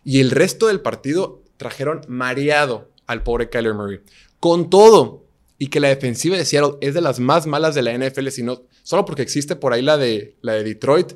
Y 0.05 0.21
el 0.21 0.33
resto 0.33 0.67
del 0.67 0.81
partido 0.81 1.43
trajeron 1.57 2.01
mareado 2.09 2.91
al 3.07 3.23
pobre 3.23 3.49
Kyler 3.49 3.75
Murray. 3.75 4.01
Con 4.41 4.69
todo, 4.69 5.22
y 5.63 5.69
que 5.69 5.79
la 5.79 5.87
defensiva 5.87 6.37
de 6.37 6.45
Seattle 6.45 6.77
es 6.81 6.93
de 6.93 7.01
las 7.01 7.21
más 7.21 7.47
malas 7.47 7.77
de 7.77 7.83
la 7.83 7.97
NFL, 7.97 8.31
sino 8.31 8.63
solo 8.83 9.05
porque 9.05 9.23
existe 9.23 9.55
por 9.55 9.73
ahí 9.73 9.81
la 9.81 9.97
de, 9.97 10.37
la 10.41 10.55
de 10.55 10.65
Detroit, 10.65 11.13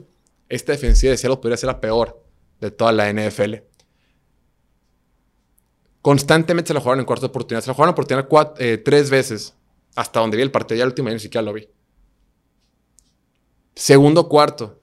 esta 0.49 0.71
defensiva 0.71 1.11
de 1.11 1.17
Seattle 1.17 1.39
podría 1.39 1.57
ser 1.57 1.67
la 1.67 1.81
peor 1.81 2.23
de 2.61 2.71
toda 2.71 2.93
la 2.93 3.13
NFL. 3.13 3.55
Constantemente 6.01 6.69
se 6.69 6.75
la 6.75 6.81
jugaron 6.81 7.01
en 7.01 7.07
cuarta 7.07 7.27
oportunidad. 7.27 7.61
Se 7.61 7.67
la 7.67 7.75
jugaron 7.75 7.89
en 7.89 7.95
oportunidad 7.95 8.55
eh, 8.63 8.79
tres 8.79 9.11
veces. 9.11 9.53
Hasta 9.97 10.21
donde 10.21 10.37
vi 10.37 10.45
el 10.45 10.53
partido. 10.53 10.79
Ya 10.79 10.85
el 10.85 10.91
último 10.91 11.09
año 11.09 11.17
ni 11.17 11.21
siquiera 11.21 11.43
lo 11.43 11.53
vi. 11.53 11.69
Segundo 13.75 14.29
cuarto. 14.29 14.81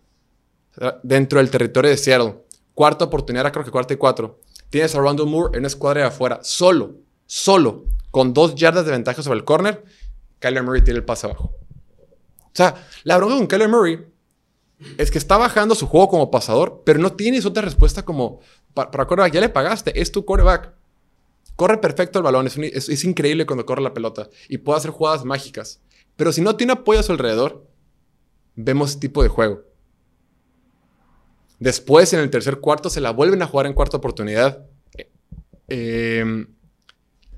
Dentro 1.04 1.40
del 1.40 1.50
territorio 1.50 1.90
de 1.90 1.96
Seattle. 1.96 2.36
Cuarta 2.74 3.06
oportunidad, 3.06 3.50
creo 3.54 3.64
que 3.64 3.72
cuarta 3.72 3.94
y 3.94 3.98
cuatro. 3.98 4.42
Tienes 4.70 4.94
a 4.94 5.00
Randall 5.00 5.28
Moore 5.28 5.52
en 5.54 5.60
una 5.60 5.68
escuadra 5.68 6.02
de 6.02 6.08
afuera. 6.08 6.42
Solo. 6.44 6.98
Solo 7.26 7.86
con 8.14 8.32
dos 8.32 8.54
yardas 8.54 8.86
de 8.86 8.92
ventaja 8.92 9.24
sobre 9.24 9.40
el 9.40 9.44
corner, 9.44 9.84
Kyler 10.38 10.62
Murray 10.62 10.84
tiene 10.84 11.00
el 11.00 11.04
pase 11.04 11.26
abajo. 11.26 11.56
O 12.44 12.52
sea, 12.54 12.76
la 13.06 13.18
bronca 13.18 13.38
con 13.38 13.48
Kyler 13.48 13.68
Murray 13.68 14.06
es 15.00 15.10
que 15.10 15.18
está 15.18 15.36
bajando 15.36 15.74
su 15.74 15.88
juego 15.88 16.10
como 16.10 16.30
pasador, 16.30 16.84
pero 16.86 17.00
no 17.00 17.14
tienes 17.14 17.44
otra 17.48 17.64
respuesta 17.64 18.06
como 18.06 18.40
para, 18.76 18.92
quarterback. 18.92 19.34
Ya 19.34 19.42
le 19.42 19.50
pagaste, 19.50 20.00
es 20.00 20.12
tu 20.12 20.26
quarterback. 20.26 20.76
Corre 21.56 21.80
perfecto 21.80 22.20
el 22.20 22.24
balón, 22.24 22.46
es, 22.46 23.04
increíble 23.04 23.48
cuando 23.48 23.66
corre 23.66 23.82
la 23.82 23.96
pelota 23.96 24.30
y 24.48 24.60
puede 24.60 24.78
hacer 24.78 24.92
jugadas 24.92 25.26
mágicas. 25.26 25.82
Pero 26.16 26.32
si 26.32 26.42
no 26.42 26.56
tiene 26.56 26.74
apoyo 26.74 27.00
a 27.00 27.04
su 27.04 27.14
alrededor, 27.14 27.68
vemos 28.54 28.92
ese 28.92 29.00
tipo 29.00 29.24
de 29.24 29.30
juego. 29.30 29.64
Después, 31.58 32.14
en 32.14 32.20
el 32.20 32.30
tercer 32.30 32.60
cuarto, 32.60 32.92
se 32.92 33.02
la 33.02 33.10
vuelven 33.10 33.42
a 33.42 33.48
jugar 33.48 33.66
en 33.66 33.74
cuarta 33.74 33.98
oportunidad. 33.98 34.68
Eh, 35.68 36.46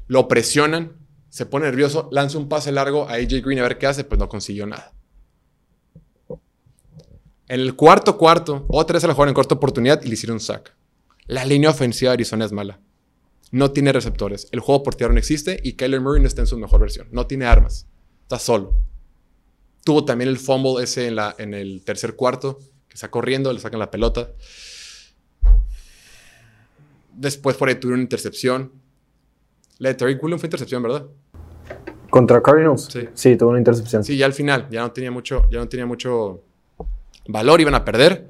lo 0.08 0.28
presionan, 0.28 0.98
se 1.30 1.46
pone 1.46 1.66
nervioso, 1.66 2.10
lanza 2.12 2.38
un 2.38 2.48
pase 2.48 2.72
largo 2.72 3.10
a 3.10 3.14
AJ 3.14 3.42
Green 3.44 3.60
a 3.60 3.64
ver 3.64 3.78
qué 3.78 3.88
hace, 3.88 4.04
pues 4.04 4.20
no 4.20 4.30
consiguió 4.30 4.66
nada. 4.66 4.94
En 7.48 7.60
el 7.60 7.76
cuarto 7.76 8.18
cuarto, 8.18 8.66
otra 8.70 8.96
vez 8.96 9.02
se 9.02 9.08
la 9.08 9.14
jugaron 9.14 9.30
en 9.30 9.36
corta 9.36 9.56
oportunidad 9.56 10.02
y 10.04 10.08
le 10.08 10.14
hicieron 10.16 10.36
un 10.36 10.40
sack. 10.40 10.76
La 11.28 11.46
línea 11.46 11.70
ofensiva 11.70 12.12
de 12.12 12.16
Arizona 12.16 12.46
es 12.46 12.52
mala. 12.52 12.80
No 13.52 13.72
tiene 13.72 13.92
receptores. 13.94 14.48
El 14.52 14.60
juego 14.60 14.82
por 14.82 14.96
tierra 14.96 15.14
no 15.14 15.20
existe 15.20 15.60
y 15.64 15.74
Kyler 15.74 16.02
Murray 16.02 16.22
no 16.22 16.28
está 16.28 16.42
en 16.42 16.48
su 16.48 16.58
mejor 16.58 16.82
versión. 16.82 17.08
No 17.12 17.28
tiene 17.28 17.46
armas. 17.46 17.88
Está 18.24 18.40
solo. 18.40 18.76
Tuvo 19.84 20.06
también 20.06 20.30
el 20.30 20.40
fumble 20.40 20.84
ese 20.84 21.08
en, 21.08 21.18
en 21.38 21.54
el 21.54 21.84
tercer 21.84 22.16
cuarto, 22.16 22.58
que 22.88 22.96
está 22.96 23.12
corriendo, 23.12 23.54
le 23.54 23.60
sacan 23.60 23.80
la 23.80 23.92
pelota. 23.92 24.32
Después 27.14 27.56
por 27.56 27.70
ahí 27.70 27.76
tuvo 27.76 27.94
una 27.94 28.02
intercepción. 28.02 28.72
La 29.78 29.90
de 29.90 29.96
Terry 29.96 30.16
Williams 30.16 30.42
fue 30.42 30.48
intercepción, 30.48 30.82
¿verdad? 30.82 31.06
¿Contra 32.10 32.42
Cardinals? 32.42 32.88
Sí. 32.92 33.10
Sí, 33.14 33.36
tuvo 33.36 33.50
una 33.50 33.60
intercepción. 33.60 34.04
Sí, 34.04 34.18
ya 34.18 34.26
al 34.26 34.34
final, 34.34 34.68
ya 34.70 34.82
no 34.82 34.92
tenía 34.92 35.12
mucho, 35.12 35.50
ya 35.52 35.60
no 35.60 35.68
tenía 35.68 35.86
mucho 35.86 36.44
valor, 37.28 37.60
iban 37.60 37.76
a 37.76 37.84
perder. 37.84 38.30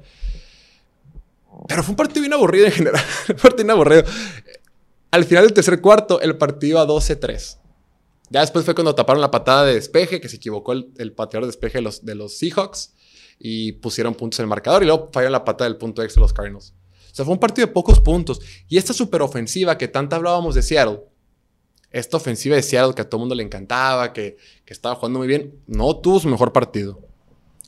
Pero 1.68 1.82
fue 1.82 1.92
un 1.92 1.96
partido 1.96 2.20
bien 2.22 2.32
aburrido 2.32 2.66
en 2.66 2.72
general. 2.72 3.02
un 3.28 3.36
partido 3.36 3.56
bien 3.64 3.70
aburrido. 3.70 4.04
Al 5.10 5.24
final 5.24 5.44
del 5.44 5.52
tercer 5.52 5.80
cuarto, 5.80 6.20
el 6.20 6.36
partido 6.36 6.80
a 6.80 6.86
12-3. 6.86 7.58
Ya 8.30 8.40
después 8.40 8.64
fue 8.64 8.74
cuando 8.74 8.94
taparon 8.94 9.20
la 9.20 9.30
patada 9.30 9.64
de 9.64 9.74
despeje, 9.74 10.20
que 10.20 10.28
se 10.28 10.36
equivocó 10.36 10.72
el, 10.72 10.90
el 10.98 11.12
pateador 11.12 11.44
de 11.44 11.48
despeje 11.48 11.78
de 11.78 11.82
los, 11.82 12.04
de 12.04 12.14
los 12.16 12.36
Seahawks 12.38 12.92
y 13.38 13.72
pusieron 13.72 14.14
puntos 14.14 14.40
en 14.40 14.44
el 14.44 14.48
marcador 14.48 14.82
y 14.82 14.86
luego 14.86 15.10
fallaron 15.12 15.32
la 15.32 15.44
patada 15.44 15.68
del 15.68 15.78
punto 15.78 16.02
extra 16.02 16.20
de 16.20 16.24
los 16.24 16.32
Cardinals. 16.32 16.74
O 17.12 17.14
sea, 17.14 17.24
fue 17.24 17.34
un 17.34 17.40
partido 17.40 17.66
de 17.66 17.72
pocos 17.72 18.00
puntos. 18.00 18.40
Y 18.68 18.76
esta 18.76 18.92
super 18.92 19.22
ofensiva 19.22 19.78
que 19.78 19.88
tanto 19.88 20.16
hablábamos 20.16 20.54
de 20.54 20.62
Seattle, 20.62 21.00
esta 21.98 22.18
ofensiva 22.18 22.56
de 22.56 22.62
Seattle 22.62 22.94
que 22.94 23.02
a 23.02 23.08
todo 23.08 23.18
el 23.18 23.20
mundo 23.20 23.34
le 23.34 23.42
encantaba, 23.42 24.12
que, 24.12 24.36
estaba 24.66 24.94
jugando 24.96 25.18
muy 25.18 25.28
bien, 25.28 25.54
no 25.66 25.96
tuvo 25.96 26.20
su 26.20 26.28
mejor 26.28 26.52
partido. 26.52 27.00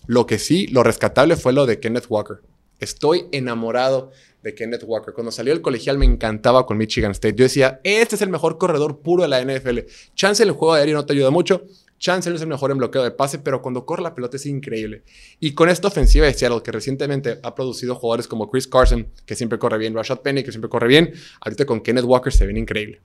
Lo 0.07 0.27
que 0.27 0.39
sí, 0.39 0.67
lo 0.67 0.83
rescatable 0.83 1.37
fue 1.37 1.55
lo 1.55 1.65
de 1.65 1.81
Kenneth 1.81 2.07
Walker. 2.11 2.41
Estoy 2.79 3.27
enamorado 3.33 4.11
de 4.43 4.55
Kenneth 4.55 4.85
Walker. 4.87 5.15
Cuando 5.15 5.33
salió 5.33 5.53
del 5.55 5.63
colegial 5.63 5.97
me 5.97 6.05
encantaba 6.05 6.67
con 6.67 6.77
Michigan 6.77 7.13
State. 7.13 7.37
Yo 7.37 7.45
decía, 7.45 7.81
este 7.85 8.17
es 8.17 8.23
el 8.23 8.29
mejor 8.29 8.59
corredor 8.59 9.01
puro 9.01 9.23
de 9.23 9.29
la 9.29 9.43
NFL. 9.43 9.79
Chance 10.15 10.43
el 10.43 10.53
juego 10.53 10.75
aéreo 10.75 10.97
no 10.97 11.07
te 11.07 11.15
ayuda 11.15 11.31
mucho. 11.31 11.65
Chance 11.99 12.29
no 12.29 12.37
es 12.37 12.43
el 12.43 12.49
mejor 12.49 12.71
en 12.71 12.79
bloqueo 12.79 13.03
de 13.03 13.11
pase, 13.11 13.39
pero 13.39 13.63
cuando 13.63 13.87
corre 13.87 14.03
la 14.03 14.15
pelota 14.15 14.37
es 14.37 14.45
increíble. 14.45 15.05
Y 15.41 15.55
con 15.55 15.71
esta 15.71 15.89
ofensiva 15.89 16.27
de 16.27 16.35
Seattle, 16.35 16.63
que 16.63 16.71
recientemente 16.71 17.41
ha 17.43 17.55
producido 17.55 17.95
jugadores 17.95 18.29
como 18.29 18.51
Chris 18.51 18.69
Carson, 18.69 19.09
que 19.25 19.35
siempre 19.35 19.59
corre 19.59 19.79
bien, 19.79 19.95
Rashad 19.95 20.21
Penny, 20.21 20.45
que 20.45 20.53
siempre 20.53 20.69
corre 20.69 20.87
bien, 20.87 21.13
ahorita 21.41 21.65
con 21.65 21.81
Kenneth 21.81 22.05
Walker 22.05 22.33
se 22.33 22.47
ven 22.47 22.59
increíble. 22.59 23.01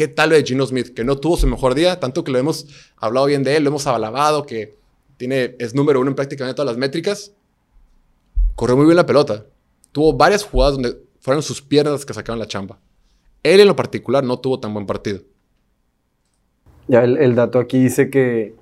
¿Qué 0.00 0.08
tal 0.08 0.30
lo 0.30 0.34
de 0.34 0.42
Gino 0.42 0.64
Smith, 0.64 0.94
que 0.94 1.04
no 1.04 1.18
tuvo 1.18 1.36
su 1.36 1.46
mejor 1.46 1.74
día? 1.74 2.00
Tanto 2.00 2.24
que 2.24 2.32
lo 2.32 2.38
hemos 2.38 2.66
hablado 2.96 3.26
bien 3.26 3.42
de 3.42 3.54
él, 3.54 3.64
lo 3.64 3.68
hemos 3.68 3.86
alabado, 3.86 4.46
que 4.46 4.74
tiene, 5.18 5.56
es 5.58 5.74
número 5.74 6.00
uno 6.00 6.08
en 6.08 6.16
prácticamente 6.16 6.56
todas 6.56 6.72
las 6.72 6.78
métricas. 6.78 7.34
Corrió 8.54 8.78
muy 8.78 8.86
bien 8.86 8.96
la 8.96 9.04
pelota. 9.04 9.44
Tuvo 9.92 10.14
varias 10.14 10.42
jugadas 10.42 10.72
donde 10.72 10.96
fueron 11.18 11.42
sus 11.42 11.60
piernas 11.60 12.06
que 12.06 12.14
sacaron 12.14 12.38
la 12.38 12.46
chamba. 12.46 12.78
Él 13.42 13.60
en 13.60 13.68
lo 13.68 13.76
particular 13.76 14.24
no 14.24 14.38
tuvo 14.38 14.58
tan 14.58 14.72
buen 14.72 14.86
partido. 14.86 15.20
Ya 16.88 17.04
el, 17.04 17.34
dato 17.34 17.58
aquí 17.58 17.78
dice 17.78 18.08
que 18.08 18.54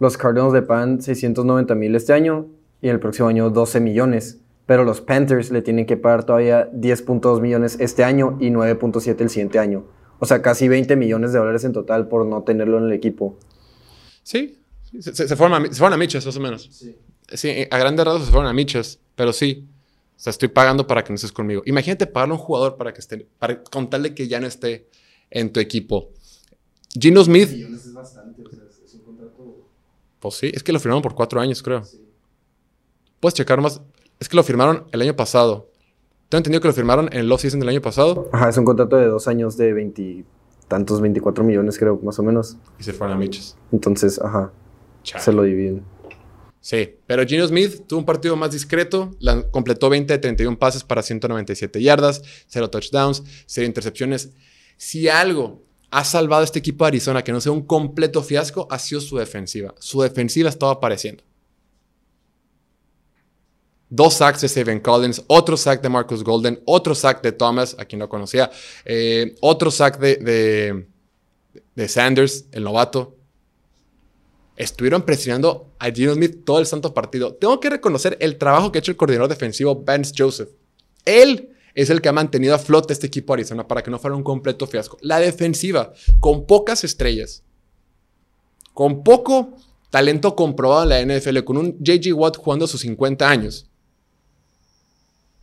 los 0.00 0.16
Cardinals 0.16 0.54
le 0.54 0.62
pagan 0.62 1.02
690 1.02 1.74
mil 1.74 1.94
este 1.94 2.14
año 2.14 2.46
y 2.80 2.88
el 2.88 3.00
próximo 3.00 3.28
año 3.28 3.50
12 3.50 3.80
millones. 3.80 4.38
Pero 4.64 4.84
los 4.84 5.02
Panthers 5.02 5.50
le 5.50 5.60
tienen 5.60 5.84
que 5.84 5.98
pagar 5.98 6.24
todavía 6.24 6.72
10.2 6.72 7.42
millones 7.42 7.76
este 7.80 8.02
año 8.02 8.38
y 8.40 8.48
9.7 8.48 9.20
el 9.20 9.28
siguiente 9.28 9.58
año. 9.58 9.84
O 10.18 10.26
sea, 10.26 10.42
casi 10.42 10.68
20 10.68 10.96
millones 10.96 11.32
de 11.32 11.38
dólares 11.38 11.64
en 11.64 11.72
total 11.72 12.08
por 12.08 12.26
no 12.26 12.42
tenerlo 12.42 12.78
en 12.78 12.84
el 12.84 12.92
equipo. 12.92 13.36
Sí, 14.22 14.58
sí, 14.90 15.02
se, 15.02 15.12
se 15.14 15.36
fueron 15.36 15.62
a, 15.62 15.66
se 15.66 15.74
fueron 15.74 15.92
a 15.92 15.96
michas, 15.96 16.24
más 16.24 16.36
o 16.36 16.40
menos. 16.40 16.68
Sí. 16.72 16.96
Sí, 17.32 17.66
a 17.70 17.78
grandes 17.78 18.04
rasgos 18.04 18.26
se 18.26 18.30
fueron 18.30 18.48
a 18.48 18.52
michas, 18.52 19.00
pero 19.14 19.32
sí. 19.32 19.66
O 20.16 20.18
sea, 20.18 20.30
estoy 20.30 20.48
pagando 20.48 20.86
para 20.86 21.04
que 21.04 21.10
no 21.10 21.16
estés 21.16 21.32
conmigo. 21.32 21.62
Imagínate 21.66 22.06
pagarle 22.06 22.34
a 22.34 22.38
un 22.38 22.42
jugador 22.42 22.76
para 22.76 22.94
que 22.94 23.00
esté, 23.00 23.26
para 23.38 23.62
contarle 23.62 24.14
que 24.14 24.28
ya 24.28 24.40
no 24.40 24.46
esté 24.46 24.88
en 25.30 25.52
tu 25.52 25.60
equipo. 25.60 26.10
Gino 26.98 27.22
Smith, 27.22 27.50
millones 27.50 27.84
es 27.84 27.92
bastante, 27.92 28.42
o 28.42 28.50
sea, 28.50 28.62
es, 28.84 28.94
un 28.94 29.00
contrato. 29.00 29.68
pues 30.18 30.34
sí, 30.36 30.50
es 30.54 30.62
que 30.62 30.72
lo 30.72 30.80
firmaron 30.80 31.02
por 31.02 31.14
cuatro 31.14 31.40
años, 31.40 31.62
creo. 31.62 31.82
Puedes 33.20 33.34
checar 33.34 33.60
más. 33.60 33.82
Es 34.18 34.28
que 34.28 34.36
lo 34.36 34.42
firmaron 34.42 34.86
el 34.92 35.02
año 35.02 35.14
pasado. 35.14 35.70
Tengo 36.28 36.38
entendido 36.40 36.60
que 36.60 36.68
lo 36.68 36.74
firmaron 36.74 37.08
en 37.12 37.20
el 37.20 37.32
off-season 37.32 37.60
del 37.60 37.68
año 37.68 37.80
pasado 37.80 38.28
Ajá, 38.32 38.48
es 38.48 38.56
un 38.58 38.64
contrato 38.64 38.96
de 38.96 39.06
dos 39.06 39.28
años 39.28 39.56
de 39.56 39.72
20 39.72 40.24
tantos, 40.68 41.00
24 41.00 41.44
millones 41.44 41.78
creo, 41.78 42.00
más 42.02 42.18
o 42.18 42.22
menos. 42.24 42.56
y 42.78 42.82
se 42.82 42.92
fueron 42.92 43.16
a 43.16 43.18
michas. 43.20 43.56
Entonces, 43.70 44.20
ajá, 44.20 44.52
Chale. 45.04 45.22
se 45.24 45.32
lo 45.32 45.42
dividen. 45.44 45.84
Sí, 46.60 46.96
pero 47.06 47.24
Gino 47.24 47.46
Smith 47.46 47.82
tuvo 47.86 48.00
un 48.00 48.04
partido 48.04 48.34
más 48.34 48.50
discreto, 48.50 49.12
la- 49.20 49.42
completó 49.50 49.88
20 49.88 50.12
de 50.14 50.18
31 50.18 50.58
pases 50.58 50.82
para 50.82 51.02
197 51.02 51.80
yardas, 51.80 52.22
0 52.48 52.70
touchdowns, 52.70 53.22
0 53.46 53.66
intercepciones. 53.68 54.32
Si 54.76 55.08
algo 55.08 55.62
ha 55.92 56.02
salvado 56.02 56.40
a 56.42 56.44
este 56.44 56.58
equipo 56.58 56.82
de 56.84 56.88
Arizona 56.88 57.22
que 57.22 57.30
no 57.30 57.40
sea 57.40 57.52
un 57.52 57.62
completo 57.62 58.20
fiasco, 58.24 58.66
ha 58.68 58.80
sido 58.80 59.00
su 59.00 59.16
defensiva. 59.18 59.72
Su 59.78 60.02
defensiva 60.02 60.48
estaba 60.48 60.72
apareciendo. 60.72 61.22
Dos 63.88 64.14
sacks 64.14 64.40
de 64.40 64.48
Steven 64.48 64.80
Collins, 64.80 65.22
otro 65.28 65.56
sack 65.56 65.80
de 65.80 65.88
Marcus 65.88 66.24
Golden, 66.24 66.60
otro 66.64 66.94
sack 66.94 67.22
de 67.22 67.32
Thomas, 67.32 67.76
a 67.78 67.84
quien 67.84 68.00
no 68.00 68.08
conocía, 68.08 68.50
eh, 68.84 69.36
otro 69.40 69.70
sack 69.70 69.98
de, 69.98 70.16
de, 70.16 70.86
de 71.74 71.88
Sanders, 71.88 72.46
el 72.52 72.64
novato 72.64 73.16
estuvieron 74.56 75.02
presionando 75.02 75.72
a 75.78 75.90
Gino 75.90 76.14
Smith 76.14 76.44
todo 76.44 76.58
el 76.58 76.66
santo 76.66 76.94
partido. 76.94 77.34
Tengo 77.34 77.60
que 77.60 77.70
reconocer 77.70 78.16
el 78.20 78.38
trabajo 78.38 78.72
que 78.72 78.78
ha 78.78 78.80
hecho 78.80 78.90
el 78.90 78.96
coordinador 78.96 79.28
defensivo 79.28 79.82
Vance 79.84 80.14
Joseph. 80.16 80.48
Él 81.04 81.50
es 81.74 81.90
el 81.90 82.00
que 82.00 82.08
ha 82.08 82.12
mantenido 82.12 82.54
a 82.54 82.58
flote 82.58 82.92
este 82.92 83.06
equipo 83.06 83.34
Arizona 83.34 83.68
para 83.68 83.82
que 83.82 83.90
no 83.90 83.98
fuera 83.98 84.16
un 84.16 84.22
completo 84.22 84.66
fiasco. 84.66 84.96
La 85.02 85.20
defensiva, 85.20 85.92
con 86.20 86.46
pocas 86.46 86.84
estrellas, 86.84 87.44
con 88.72 89.04
poco 89.04 89.54
talento 89.90 90.34
comprobado 90.34 90.90
en 90.90 91.08
la 91.08 91.18
NFL, 91.18 91.44
con 91.44 91.58
un 91.58 91.76
JG 91.78 92.14
Watt 92.14 92.38
jugando 92.38 92.64
a 92.64 92.68
sus 92.68 92.80
50 92.80 93.28
años, 93.28 93.68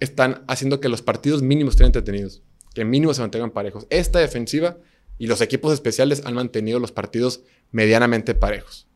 están 0.04 0.44
haciendo 0.48 0.80
que 0.80 0.90
los 0.90 1.02
partidos 1.02 1.42
mínimos 1.42 1.74
estén 1.74 1.88
entretenidos, 1.88 2.42
que 2.74 2.86
mínimo 2.86 3.14
se 3.14 3.22
mantengan 3.22 3.52
parejos. 3.52 3.86
Esta 3.90 4.20
defensiva 4.20 4.78
y 5.18 5.28
los 5.28 5.42
equipos 5.42 5.74
especiales 5.74 6.24
han 6.26 6.34
mantenido 6.34 6.80
los 6.80 6.92
partidos 6.92 7.42
medianamente 7.72 8.36
parejos. 8.36 8.88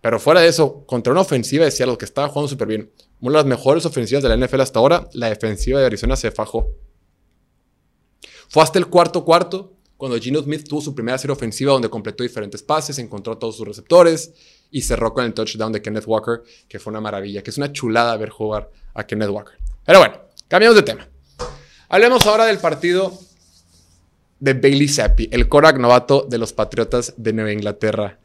Pero 0.00 0.20
fuera 0.20 0.40
de 0.40 0.48
eso, 0.48 0.84
contra 0.86 1.12
una 1.12 1.22
ofensiva 1.22 1.64
de 1.64 1.70
Seattle 1.70 1.98
que 1.98 2.04
estaba 2.04 2.28
jugando 2.28 2.48
súper 2.48 2.68
bien, 2.68 2.92
una 3.20 3.32
de 3.32 3.38
las 3.38 3.46
mejores 3.46 3.84
ofensivas 3.86 4.22
de 4.22 4.28
la 4.28 4.36
NFL 4.36 4.60
hasta 4.60 4.78
ahora, 4.78 5.08
la 5.14 5.28
defensiva 5.28 5.80
de 5.80 5.86
Arizona 5.86 6.16
se 6.16 6.30
fajó. 6.30 6.68
Fue 8.48 8.62
hasta 8.62 8.78
el 8.78 8.86
cuarto 8.86 9.24
cuarto 9.24 9.72
cuando 9.96 10.18
Gino 10.18 10.40
Smith 10.40 10.68
tuvo 10.68 10.80
su 10.80 10.94
primera 10.94 11.18
serie 11.18 11.32
ofensiva 11.32 11.72
donde 11.72 11.88
completó 11.88 12.22
diferentes 12.22 12.62
pases, 12.62 12.98
encontró 12.98 13.32
a 13.32 13.38
todos 13.38 13.56
sus 13.56 13.66
receptores 13.66 14.32
y 14.76 14.82
cerró 14.82 15.14
con 15.14 15.24
el 15.24 15.32
touchdown 15.32 15.72
de 15.72 15.80
Kenneth 15.80 16.04
Walker, 16.06 16.42
que 16.68 16.78
fue 16.78 16.90
una 16.90 17.00
maravilla, 17.00 17.42
que 17.42 17.48
es 17.48 17.56
una 17.56 17.72
chulada 17.72 18.14
ver 18.18 18.28
jugar 18.28 18.70
a 18.92 19.06
Kenneth 19.06 19.30
Walker. 19.30 19.54
Pero 19.86 20.00
bueno, 20.00 20.20
cambiamos 20.48 20.76
de 20.76 20.82
tema. 20.82 21.08
Hablemos 21.88 22.26
ahora 22.26 22.44
del 22.44 22.58
partido 22.58 23.18
de 24.38 24.52
Bailey 24.52 24.86
Zappi, 24.86 25.30
el 25.32 25.48
Korak 25.48 25.78
novato 25.78 26.26
de 26.28 26.36
los 26.36 26.52
Patriotas 26.52 27.14
de 27.16 27.32
Nueva 27.32 27.52
Inglaterra. 27.52 28.18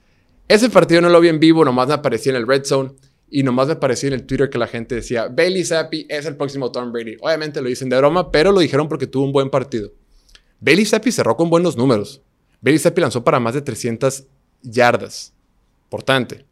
Ese 0.50 0.70
partido 0.70 1.00
no 1.00 1.08
lo 1.08 1.22
vi 1.22 1.30
en 1.30 1.40
vivo, 1.40 1.64
nomás 1.64 1.88
me 1.88 1.94
apareció 1.94 2.32
en 2.32 2.36
el 2.36 2.46
Red 2.46 2.66
Zone 2.66 2.92
y 3.30 3.44
nomás 3.44 3.68
me 3.68 3.74
apareció 3.74 4.08
en 4.08 4.16
el 4.16 4.26
Twitter 4.26 4.50
que 4.50 4.58
la 4.58 4.68
gente 4.68 4.96
decía, 4.96 5.30
Bailey 5.30 5.64
Zappi 5.64 6.06
es 6.10 6.26
el 6.26 6.36
próximo 6.36 6.70
Tom 6.70 6.92
Brady. 6.92 7.16
Obviamente 7.22 7.62
lo 7.62 7.70
dicen 7.70 7.88
de 7.88 7.96
broma, 7.96 8.30
pero 8.30 8.52
lo 8.52 8.60
dijeron 8.60 8.90
porque 8.90 9.08
tuvo 9.08 9.24
un 9.24 9.32
buen 9.32 9.50
partido. 9.50 9.94
Bailey 10.60 10.84
Zappi 10.84 11.14
cerró 11.14 11.38
con 11.38 11.50
buenos 11.50 11.78
números. 11.78 12.22
Bailey 12.60 12.80
Zappi 12.80 13.00
lanzó 13.00 13.24
para 13.24 13.40
más 13.40 13.54
de 13.54 13.62
300 13.62 14.26
yardas. 14.64 15.34
Importante. 15.92 16.46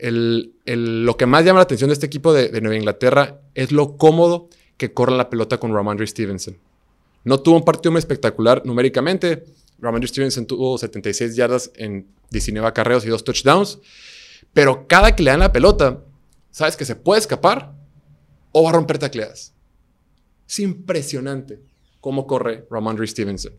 Lo 0.00 1.16
que 1.16 1.26
más 1.26 1.44
llama 1.44 1.60
la 1.60 1.62
atención 1.62 1.88
de 1.88 1.94
este 1.94 2.06
equipo 2.06 2.32
de, 2.32 2.48
de 2.48 2.60
Nueva 2.60 2.76
Inglaterra 2.76 3.40
es 3.54 3.70
lo 3.70 3.96
cómodo 3.96 4.48
que 4.76 4.92
corre 4.92 5.16
la 5.16 5.30
pelota 5.30 5.58
con 5.58 5.72
Ramondre 5.72 6.04
Stevenson. 6.04 6.58
No 7.22 7.38
tuvo 7.38 7.58
un 7.58 7.64
partido 7.64 7.92
muy 7.92 8.00
espectacular 8.00 8.62
numéricamente. 8.64 9.44
Ramondre 9.78 10.08
Stevenson 10.08 10.46
tuvo 10.46 10.78
76 10.78 11.36
yardas 11.36 11.70
en 11.76 12.08
19 12.30 12.66
acarreos 12.66 13.04
y 13.04 13.08
dos 13.08 13.22
touchdowns. 13.22 13.78
Pero 14.52 14.88
cada 14.88 15.14
que 15.14 15.22
le 15.22 15.30
dan 15.30 15.40
la 15.40 15.52
pelota, 15.52 16.02
sabes 16.50 16.76
que 16.76 16.84
se 16.84 16.96
puede 16.96 17.20
escapar 17.20 17.72
o 18.50 18.64
va 18.64 18.70
a 18.70 18.72
romper 18.72 18.98
tacleadas. 18.98 19.54
Es 20.48 20.58
impresionante 20.58 21.60
cómo 22.00 22.26
corre 22.26 22.66
Ramondre 22.68 23.06
Stevenson. 23.06 23.52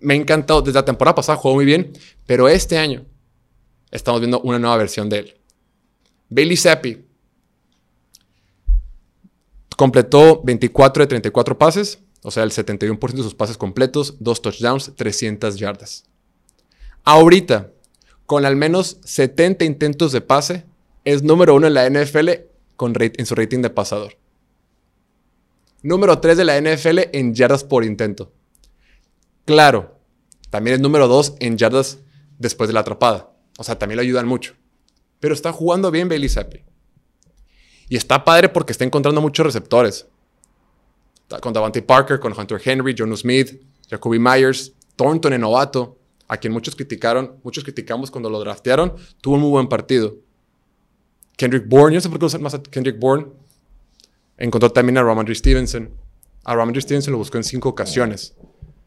Me 0.00 0.12
ha 0.12 0.16
encantado. 0.18 0.60
Desde 0.60 0.78
la 0.78 0.84
temporada 0.84 1.14
pasada 1.14 1.38
jugó 1.38 1.54
muy 1.54 1.64
bien, 1.64 1.92
pero 2.26 2.50
este 2.50 2.76
año 2.76 3.06
estamos 3.90 4.20
viendo 4.20 4.40
una 4.40 4.58
nueva 4.58 4.76
versión 4.76 5.08
de 5.08 5.18
él. 5.18 5.34
Bailey 6.28 6.56
Zappi 6.56 7.04
completó 9.76 10.42
24 10.42 11.02
de 11.02 11.06
34 11.06 11.56
pases, 11.58 12.00
o 12.22 12.30
sea, 12.30 12.42
el 12.42 12.50
71% 12.50 13.12
de 13.12 13.22
sus 13.22 13.34
pases 13.34 13.56
completos, 13.56 14.16
dos 14.18 14.42
touchdowns, 14.42 14.92
300 14.96 15.56
yardas. 15.56 16.04
Ahorita, 17.04 17.70
con 18.26 18.44
al 18.44 18.56
menos 18.56 18.98
70 19.04 19.64
intentos 19.64 20.12
de 20.12 20.20
pase, 20.20 20.66
es 21.04 21.22
número 21.22 21.54
uno 21.54 21.66
en 21.66 21.74
la 21.74 21.88
NFL 21.88 22.30
con 22.76 22.92
en 22.98 23.26
su 23.26 23.34
rating 23.34 23.62
de 23.62 23.70
pasador. 23.70 24.18
Número 25.82 26.18
3 26.18 26.36
de 26.36 26.44
la 26.44 26.60
NFL 26.60 26.98
en 27.12 27.34
yardas 27.34 27.64
por 27.64 27.84
intento. 27.84 28.32
Claro, 29.44 29.98
también 30.50 30.74
es 30.74 30.80
número 30.80 31.08
2 31.08 31.36
en 31.38 31.56
yardas 31.56 32.00
después 32.38 32.68
de 32.68 32.74
la 32.74 32.80
atrapada. 32.80 33.27
O 33.58 33.64
sea, 33.64 33.76
también 33.76 33.96
le 33.96 34.02
ayudan 34.02 34.26
mucho. 34.26 34.54
Pero 35.18 35.34
está 35.34 35.52
jugando 35.52 35.90
bien 35.90 36.08
Zappi. 36.28 36.62
Y 37.88 37.96
está 37.96 38.24
padre 38.24 38.48
porque 38.48 38.70
está 38.70 38.84
encontrando 38.84 39.20
muchos 39.20 39.44
receptores. 39.44 40.06
con 41.40 41.52
Davante 41.52 41.82
Parker, 41.82 42.20
con 42.20 42.32
Hunter 42.38 42.60
Henry, 42.64 42.94
John 42.96 43.14
Smith, 43.16 43.60
Jacoby 43.90 44.20
Myers, 44.20 44.72
Thornton 44.94 45.32
en 45.32 45.40
novato, 45.40 45.98
a 46.28 46.36
quien 46.36 46.52
muchos 46.52 46.76
criticaron, 46.76 47.40
muchos 47.42 47.64
criticamos 47.64 48.10
cuando 48.12 48.30
lo 48.30 48.38
draftearon, 48.38 48.94
tuvo 49.20 49.34
un 49.34 49.40
muy 49.40 49.50
buen 49.50 49.68
partido. 49.68 50.14
Kendrick 51.36 51.68
Bourne, 51.68 51.94
yo 51.94 51.96
no 51.96 52.00
sé 52.00 52.08
por 52.08 52.20
qué 52.20 52.26
usan 52.26 52.42
más 52.42 52.54
a 52.54 52.62
Kendrick 52.62 52.98
Bourne, 53.00 53.26
encontró 54.36 54.70
también 54.70 54.98
a 54.98 55.02
Ramondre 55.02 55.34
Stevenson. 55.34 55.90
A 56.44 56.54
Ramondre 56.54 56.80
Stevenson 56.80 57.12
lo 57.12 57.18
buscó 57.18 57.38
en 57.38 57.44
cinco 57.44 57.68
ocasiones. 57.68 58.36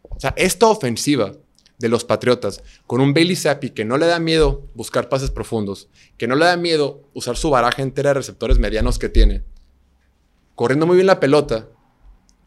O 0.04 0.20
sea, 0.20 0.34
esta 0.38 0.68
ofensiva 0.68 1.34
de 1.82 1.90
los 1.90 2.06
Patriotas, 2.06 2.64
con 2.88 3.02
un 3.02 3.14
Bailey 3.14 3.36
Zappi 3.36 3.72
que 3.72 3.84
no 3.84 3.98
le 3.98 4.06
da 4.06 4.20
miedo 4.20 4.70
buscar 4.74 5.10
pases 5.10 5.32
profundos, 5.32 5.90
que 6.18 6.28
no 6.28 6.36
le 6.36 6.46
da 6.46 6.56
miedo 6.56 7.10
usar 7.14 7.36
su 7.36 7.50
baraja 7.50 7.82
entera 7.82 8.12
de 8.12 8.16
receptores 8.16 8.60
medianos 8.60 9.00
que 9.00 9.10
tiene, 9.10 9.44
corriendo 10.56 10.88
muy 10.88 10.96
bien 10.96 11.08
la 11.08 11.20
pelota, 11.20 11.68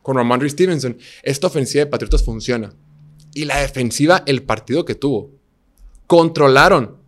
con 0.02 0.16
Ramondre 0.16 0.48
Stevenson, 0.48 0.98
esta 1.22 1.46
ofensiva 1.46 1.84
de 1.84 1.90
Patriotas 1.90 2.22
funciona. 2.22 2.74
Y 3.32 3.46
la 3.46 3.58
defensiva, 3.60 4.22
el 4.26 4.42
partido 4.42 4.84
que 4.84 4.94
tuvo. 4.94 5.30
Controlaron 6.06 6.98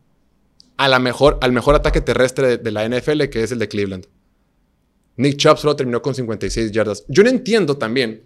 a 0.78 0.88
la 0.88 0.98
mejor, 0.98 1.38
al 1.42 1.52
mejor 1.52 1.74
ataque 1.74 2.00
terrestre 2.00 2.48
de, 2.48 2.56
de 2.58 2.70
la 2.70 2.88
NFL, 2.88 3.24
que 3.24 3.42
es 3.42 3.52
el 3.52 3.58
de 3.58 3.68
Cleveland. 3.68 4.06
Nick 5.18 5.36
Chubb 5.36 5.58
solo 5.58 5.76
terminó 5.76 6.00
con 6.02 6.14
56 6.14 6.72
yardas. 6.72 7.04
Yo 7.08 7.22
no 7.22 7.28
entiendo 7.28 7.76
también 7.76 8.24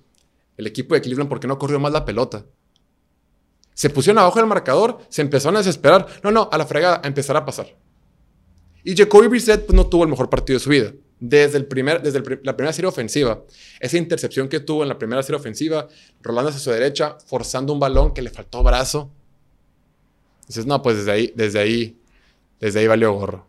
el 0.57 0.67
equipo 0.67 0.95
de 0.95 1.01
Cleveland 1.01 1.29
por 1.29 1.41
qué 1.41 1.49
no 1.49 1.59
corrió 1.59 1.81
más 1.81 1.93
la 1.93 2.05
pelota. 2.05 2.47
Se 3.81 3.89
pusieron 3.89 4.19
abajo 4.19 4.39
del 4.39 4.47
marcador, 4.47 4.99
se 5.09 5.23
empezaron 5.23 5.57
a 5.57 5.61
desesperar. 5.61 6.07
No, 6.23 6.31
no, 6.31 6.51
a 6.53 6.59
la 6.59 6.67
fregada, 6.67 7.01
a 7.03 7.09
empezar 7.09 7.35
a 7.39 7.47
pasar. 7.47 7.75
Y 8.85 8.95
Jacoby 8.95 9.29
Brissett 9.29 9.65
pues, 9.65 9.75
no 9.75 9.87
tuvo 9.87 10.05
el 10.05 10.11
mejor 10.11 10.29
partido 10.29 10.59
de 10.59 10.63
su 10.63 10.69
vida. 10.69 10.93
Desde, 11.19 11.57
el 11.57 11.65
primer, 11.65 12.03
desde 12.03 12.23
la 12.43 12.55
primera 12.55 12.75
serie 12.75 12.91
ofensiva, 12.91 13.43
esa 13.81 13.97
intercepción 13.97 14.51
que 14.51 14.61
tuvo 14.61 14.83
en 14.83 14.91
la 14.91 14.99
primera 14.99 15.23
serie 15.23 15.39
ofensiva, 15.39 15.89
rolando 16.21 16.51
hacia 16.51 16.61
su 16.61 16.71
derecha, 16.71 17.17
forzando 17.25 17.73
un 17.73 17.81
balón 17.81 18.13
que 18.13 18.21
le 18.21 18.29
faltó 18.29 18.63
brazo. 18.63 19.11
Dices, 20.47 20.67
no, 20.67 20.83
pues 20.83 20.99
desde 20.99 21.13
ahí, 21.13 21.33
desde 21.35 21.59
ahí, 21.59 21.99
desde 22.61 22.81
ahí 22.81 22.87
valió 22.87 23.15
gorro. 23.15 23.47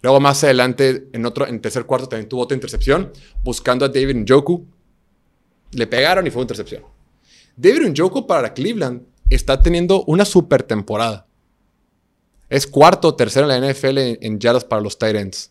Luego 0.00 0.20
más 0.20 0.42
adelante, 0.42 1.08
en 1.12 1.26
otro, 1.26 1.46
en 1.46 1.60
tercer 1.60 1.84
cuarto 1.84 2.08
también 2.08 2.30
tuvo 2.30 2.40
otra 2.40 2.54
intercepción, 2.54 3.12
buscando 3.44 3.84
a 3.84 3.88
David 3.90 4.16
Njoku. 4.16 4.66
Le 5.72 5.86
pegaron 5.86 6.26
y 6.26 6.30
fue 6.30 6.40
una 6.40 6.44
intercepción. 6.44 6.91
David 7.56 7.90
Njoku 7.90 8.26
para 8.26 8.54
Cleveland 8.54 9.02
está 9.30 9.62
teniendo 9.62 10.04
una 10.04 10.24
super 10.24 10.62
temporada. 10.62 11.26
Es 12.48 12.66
cuarto 12.66 13.08
o 13.08 13.14
tercero 13.14 13.50
en 13.50 13.60
la 13.60 13.72
NFL 13.72 13.98
en, 13.98 14.18
en 14.20 14.38
yardas 14.38 14.64
para 14.64 14.82
los 14.82 14.98
Titans. 14.98 15.50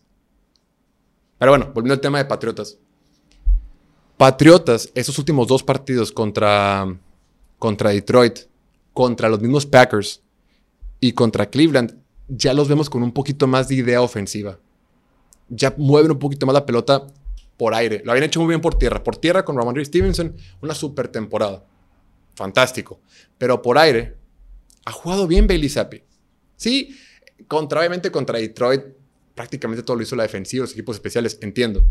Pero 1.39 1.51
bueno, 1.51 1.71
volviendo 1.73 1.95
al 1.95 2.01
tema 2.01 2.19
de 2.19 2.25
Patriotas. 2.25 2.77
Patriotas, 4.17 4.91
esos 4.93 5.17
últimos 5.17 5.47
dos 5.47 5.63
partidos 5.63 6.11
contra, 6.11 6.85
contra 7.57 7.89
Detroit, 7.89 8.41
contra 8.93 9.29
los 9.29 9.41
mismos 9.41 9.65
Packers 9.65 10.21
y 10.99 11.13
contra 11.13 11.49
Cleveland, 11.49 11.97
ya 12.27 12.53
los 12.53 12.67
vemos 12.67 12.89
con 12.89 13.01
un 13.01 13.11
poquito 13.11 13.47
más 13.47 13.67
de 13.67 13.75
idea 13.75 14.01
ofensiva. 14.01 14.59
Ya 15.49 15.73
mueven 15.75 16.11
un 16.11 16.19
poquito 16.19 16.45
más 16.45 16.53
la 16.53 16.65
pelota 16.67 17.07
por 17.57 17.73
aire. 17.73 18.03
Lo 18.05 18.11
habían 18.11 18.25
hecho 18.25 18.39
muy 18.39 18.49
bien 18.49 18.61
por 18.61 18.75
tierra. 18.75 19.03
Por 19.03 19.17
tierra 19.17 19.43
con 19.43 19.57
Ramondre 19.57 19.83
Stevenson, 19.83 20.35
una 20.61 20.75
super 20.75 21.07
temporada. 21.07 21.63
Fantástico. 22.41 22.99
Pero 23.37 23.61
por 23.61 23.77
aire, 23.77 24.15
ha 24.85 24.91
jugado 24.91 25.27
bien 25.27 25.45
Bailey 25.45 25.69
Zappi. 25.69 26.01
Sí, 26.55 26.97
contra, 27.47 27.87
contra 28.09 28.39
Detroit, 28.39 28.81
prácticamente 29.35 29.83
todo 29.83 29.97
lo 29.97 30.03
hizo 30.03 30.15
la 30.15 30.23
defensiva, 30.23 30.63
los 30.63 30.71
equipos 30.71 30.95
especiales, 30.95 31.37
entiendo. 31.41 31.83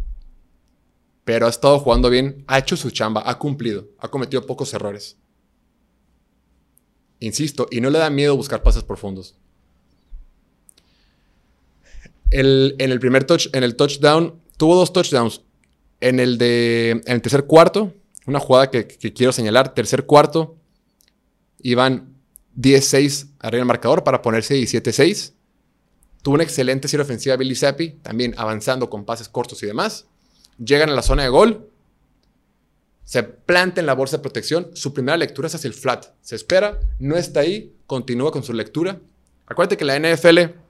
Pero 1.25 1.47
ha 1.47 1.51
estado 1.51 1.79
jugando 1.79 2.11
bien, 2.11 2.43
ha 2.49 2.59
hecho 2.59 2.77
su 2.77 2.91
chamba, 2.91 3.23
ha 3.25 3.39
cumplido, 3.39 3.91
ha 3.99 4.09
cometido 4.09 4.45
pocos 4.45 4.75
errores. 4.75 5.17
Insisto, 7.21 7.69
y 7.71 7.81
no 7.81 7.91
le 7.91 8.01
da 8.01 8.11
miedo 8.11 8.35
buscar 8.35 8.63
pases 8.65 8.83
profundos 8.83 9.37
en 12.31 12.91
el 12.91 13.01
primer 13.01 13.25
touch, 13.25 13.49
en 13.53 13.65
el 13.65 13.77
touchdown, 13.77 14.41
tuvo 14.57 14.77
dos 14.77 14.93
touchdowns. 14.93 15.43
En 16.01 16.19
el 16.19 16.39
de, 16.39 16.91
en 16.91 17.15
el 17.15 17.21
tercer 17.21 17.45
cuarto, 17.45 17.93
una 18.31 18.41
jugada 18.41 18.71
que, 18.71 18.87
quiero 18.87 19.33
señalar, 19.33 19.75
tercer 19.75 20.07
cuarto, 20.07 20.57
iban 21.61 22.15
10-6 22.57 23.29
arriba 23.41 23.61
del 23.61 23.67
marcador 23.67 24.05
para 24.05 24.23
ponerse 24.23 24.55
17-6. 24.55 25.33
Tuvo 26.23 26.35
una 26.35 26.45
excelente 26.45 26.89
serie 26.89 27.05
ofensiva 27.05 27.37
Billy 27.37 27.55
Zappi, 27.55 27.91
también 28.03 28.35
avanzando 28.37 28.91
con 28.91 29.05
pases 29.05 29.29
cortos 29.29 29.63
y 29.63 29.67
demás. 29.67 30.07
Llegan 30.59 30.91
a 30.91 30.95
la 30.95 31.03
zona 31.03 31.23
de 31.23 31.29
gol. 31.29 31.71
Se 33.05 33.23
planta 33.23 33.81
en 33.81 33.87
la 33.87 33.95
bolsa 33.95 34.19
de 34.19 34.23
protección. 34.23 34.71
Su 34.75 34.93
primera 34.93 35.17
lectura 35.17 35.49
es 35.49 35.55
hacia 35.55 35.69
el 35.69 35.75
flat. 35.75 36.07
Se 36.21 36.37
espera, 36.37 36.81
no 36.99 37.17
está 37.17 37.41
ahí, 37.41 37.75
continúa 37.87 38.31
con 38.31 38.43
su 38.43 38.53
lectura. 38.53 39.01
Acuérdate 39.47 39.77
que 39.77 39.85
la 39.85 39.99
NFL 39.99 40.61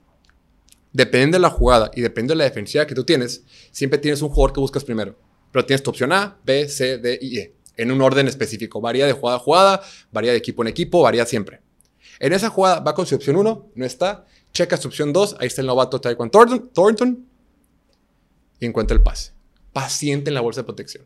dependiendo 0.93 1.37
de 1.37 1.41
la 1.41 1.49
jugada 1.49 1.91
y 1.95 2.01
dependiendo 2.01 2.33
de 2.33 2.39
la 2.39 2.43
defensiva 2.43 2.85
que 2.85 2.95
tú 2.95 3.03
tienes, 3.03 3.43
siempre 3.71 3.99
tienes 3.99 4.21
un 4.21 4.29
jugador 4.29 4.53
que 4.53 4.59
buscas 4.59 4.83
primero. 4.83 5.15
Pero 5.51 5.65
tienes 5.65 5.83
tu 5.83 5.89
opción 5.89 6.11
A, 6.11 6.37
B, 6.43 6.67
C, 6.67 6.97
D 6.97 7.19
y 7.21 7.39
E. 7.39 7.55
En 7.77 7.91
un 7.91 8.01
orden 8.01 8.27
específico. 8.27 8.81
Varía 8.81 9.05
de 9.05 9.13
jugada 9.13 9.37
a 9.37 9.39
jugada, 9.39 9.81
varía 10.11 10.31
de 10.31 10.37
equipo 10.37 10.61
en 10.61 10.67
equipo, 10.67 11.01
varía 11.01 11.25
siempre. 11.25 11.61
En 12.19 12.33
esa 12.33 12.49
jugada 12.49 12.79
va 12.79 12.93
con 12.93 13.05
su 13.05 13.15
opción 13.15 13.35
1, 13.35 13.71
no 13.73 13.85
está. 13.85 14.25
Checa 14.53 14.77
su 14.77 14.87
opción 14.87 15.13
2, 15.13 15.37
ahí 15.39 15.47
está 15.47 15.61
el 15.61 15.67
novato 15.67 15.99
Taekwondo 15.99 16.31
Thornton, 16.31 16.69
Thornton 16.73 17.25
y 18.59 18.65
encuentra 18.65 18.95
el 18.95 19.01
pase. 19.01 19.31
Paciente 19.73 20.29
en 20.29 20.35
la 20.35 20.41
bolsa 20.41 20.61
de 20.61 20.65
protección. 20.65 21.05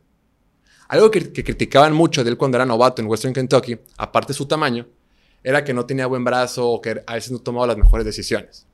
Algo 0.87 1.09
que, 1.09 1.31
que, 1.31 1.43
criticaban 1.43 1.93
mucho 1.93 2.23
de 2.23 2.29
él 2.29 2.37
cuando 2.37 2.57
era 2.57 2.65
novato 2.65 3.01
en 3.01 3.07
Western 3.07 3.33
Kentucky, 3.33 3.79
aparte 3.97 4.33
de 4.33 4.37
su 4.37 4.45
tamaño, 4.45 4.87
era 5.43 5.63
que 5.63 5.73
no 5.73 5.85
tenía 5.85 6.05
buen 6.07 6.23
brazo 6.23 6.67
o 6.67 6.81
que 6.81 7.01
a 7.05 7.13
veces 7.13 7.31
no 7.31 7.39
tomaba 7.39 7.67
las 7.67 7.77
mejores 7.77 8.05
decisiones. 8.05 8.67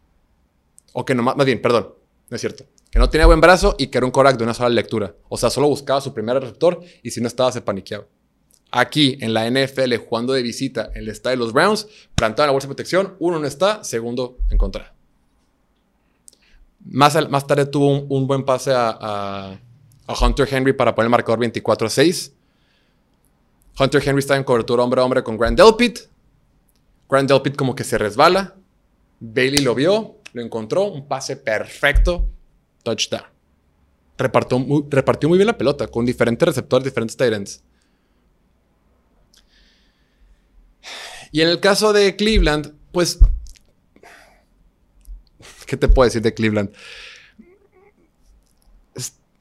O 0.94 1.06
que 1.06 1.14
no, 1.14 1.24
más 1.24 1.46
bien, 1.46 1.62
perdón, 1.62 1.94
no 2.30 2.36
es 2.36 2.42
cierto. 2.42 2.66
Que 2.92 3.00
no 3.00 3.10
tenía 3.10 3.26
buen 3.26 3.40
brazo 3.40 3.76
y 3.80 3.88
que 3.88 3.98
era 3.98 4.06
un 4.06 4.12
Korak 4.12 4.38
de 4.38 4.44
una 4.44 4.54
sola 4.54 4.70
lectura. 4.70 5.16
O 5.30 5.38
sea, 5.38 5.50
solo 5.50 5.70
buscaba 5.70 6.02
su 6.02 6.14
primer 6.14 6.38
receptor 6.38 6.82
y 7.02 7.10
si 7.10 7.22
no 7.22 7.28
estaba 7.28 7.52
se 7.52 7.62
paniqueaba. 7.62 8.06
Aquí 8.70 9.18
en 9.22 9.34
la 9.34 9.50
NFL, 9.50 9.96
jugando 9.96 10.34
de 10.34 10.42
visita 10.42 10.92
en 10.94 11.04
el 11.04 11.10
estadio 11.10 11.38
de 11.38 11.44
los 11.44 11.54
Browns, 11.54 11.88
plantaba 12.16 12.48
la 12.48 12.52
bolsa 12.52 12.68
de 12.68 12.74
protección, 12.74 13.16
uno 13.20 13.40
no 13.40 13.48
está, 13.48 13.84
segundo 13.84 14.38
encontrado. 14.50 14.92
Más, 16.86 17.30
más 17.30 17.48
tarde 17.48 17.66
tuvo 17.66 18.00
un, 18.00 18.28
buen 18.28 18.44
pase 18.44 18.72
a, 18.74 19.60
Hunter 20.22 20.48
Henry 20.52 20.74
para 20.74 20.94
poner 20.94 21.06
el 21.06 21.12
marcador 21.12 21.40
24-6. 21.40 22.34
Hunter 23.80 24.04
Henry 24.06 24.20
está 24.20 24.36
en 24.36 24.44
cobertura 24.44 24.84
hombre 24.84 25.00
a 25.00 25.06
hombre 25.06 25.24
con 25.24 25.38
Grant 25.38 25.58
Delpit. 25.58 26.00
Grant 27.10 27.30
Delpit 27.30 27.56
como 27.56 27.74
que 27.76 27.86
se 27.86 27.98
resbala. 27.98 28.56
Bailey 29.22 29.62
lo 29.62 29.76
vio, 29.76 30.18
lo 30.34 30.42
encontró, 30.42 30.86
un 30.86 31.08
pase 31.08 31.38
perfecto, 31.38 32.26
touchdown. 32.84 33.24
Repartió 34.18 34.60
muy, 34.60 35.38
bien 35.38 35.48
la 35.48 35.58
pelota 35.58 35.88
con 35.88 36.06
diferentes 36.06 36.46
receptores, 36.46 36.86
diferentes 36.86 37.18
tight 37.18 37.48
Y 41.32 41.42
en 41.42 41.48
el 41.48 41.60
caso 41.60 41.94
de 41.94 42.16
Cleveland, 42.16 42.74
pues, 42.92 43.20
¿qué 45.66 45.78
te 45.78 45.88
puedo 45.88 46.06
decir 46.06 46.22
de 46.22 46.34
Cleveland? 46.34 46.72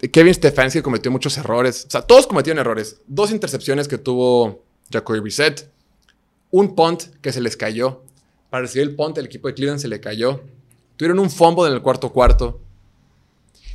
Kevin 0.09 0.33
Stefanski 0.33 0.81
cometió 0.81 1.11
muchos 1.11 1.37
errores. 1.37 1.85
O 1.87 1.91
sea, 1.91 2.03
todos 2.03 2.27
cometieron 2.27 2.59
errores. 2.59 3.01
Dos 3.07 3.33
intercepciones 3.33 3.87
que 3.87 3.99
tuvo 3.99 4.65
Jacoby 4.91 5.21
Brissett. 5.21 5.71
Un 6.51 6.75
punt 6.75 7.03
que 7.21 7.33
se 7.33 7.41
les 7.41 7.57
cayó. 7.57 8.03
Para 8.49 8.63
recibir 8.63 8.89
el 8.89 8.97
punt, 8.97 9.19
el 9.19 9.27
equipo 9.27 9.49
de 9.49 9.55
Cleveland 9.55 9.81
se 9.81 9.89
le 9.89 10.01
cayó. 10.01 10.43
Tuvieron 10.97 11.19
un 11.19 11.31
fumble 11.31 11.67
en 11.69 11.75
el 11.75 11.83
cuarto 11.83 12.13
cuarto. 12.13 12.61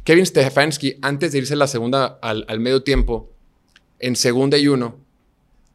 Kevin 0.05 0.25
Stefanski, 0.25 0.99
antes 1.01 1.31
de 1.31 1.39
irse 1.39 1.55
la 1.55 1.65
segunda 1.65 2.19
al, 2.21 2.59
medio 2.59 2.83
tiempo, 2.83 3.31
en 3.97 4.15
segunda 4.15 4.55
y 4.55 4.67
uno, 4.67 4.99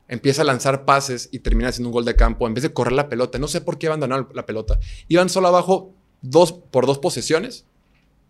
empieza 0.06 0.42
a 0.42 0.44
lanzar 0.44 0.84
pases 0.84 1.28
y 1.32 1.40
termina 1.40 1.68
haciendo 1.68 1.88
un 1.88 1.92
gol 1.92 2.04
de 2.04 2.14
campo 2.14 2.46
en 2.46 2.54
vez 2.54 2.62
de 2.62 2.72
correr 2.72 2.92
la 2.92 3.08
pelota. 3.08 3.40
No 3.40 3.48
sé 3.48 3.60
por 3.60 3.76
qué 3.76 3.88
abandonaron 3.88 4.28
la 4.32 4.46
pelota. 4.46 4.78
Iban 5.08 5.28
solo 5.28 5.48
abajo 5.48 5.92
dos, 6.22 6.52
por 6.52 6.86
dos 6.86 7.00
posesiones 7.00 7.66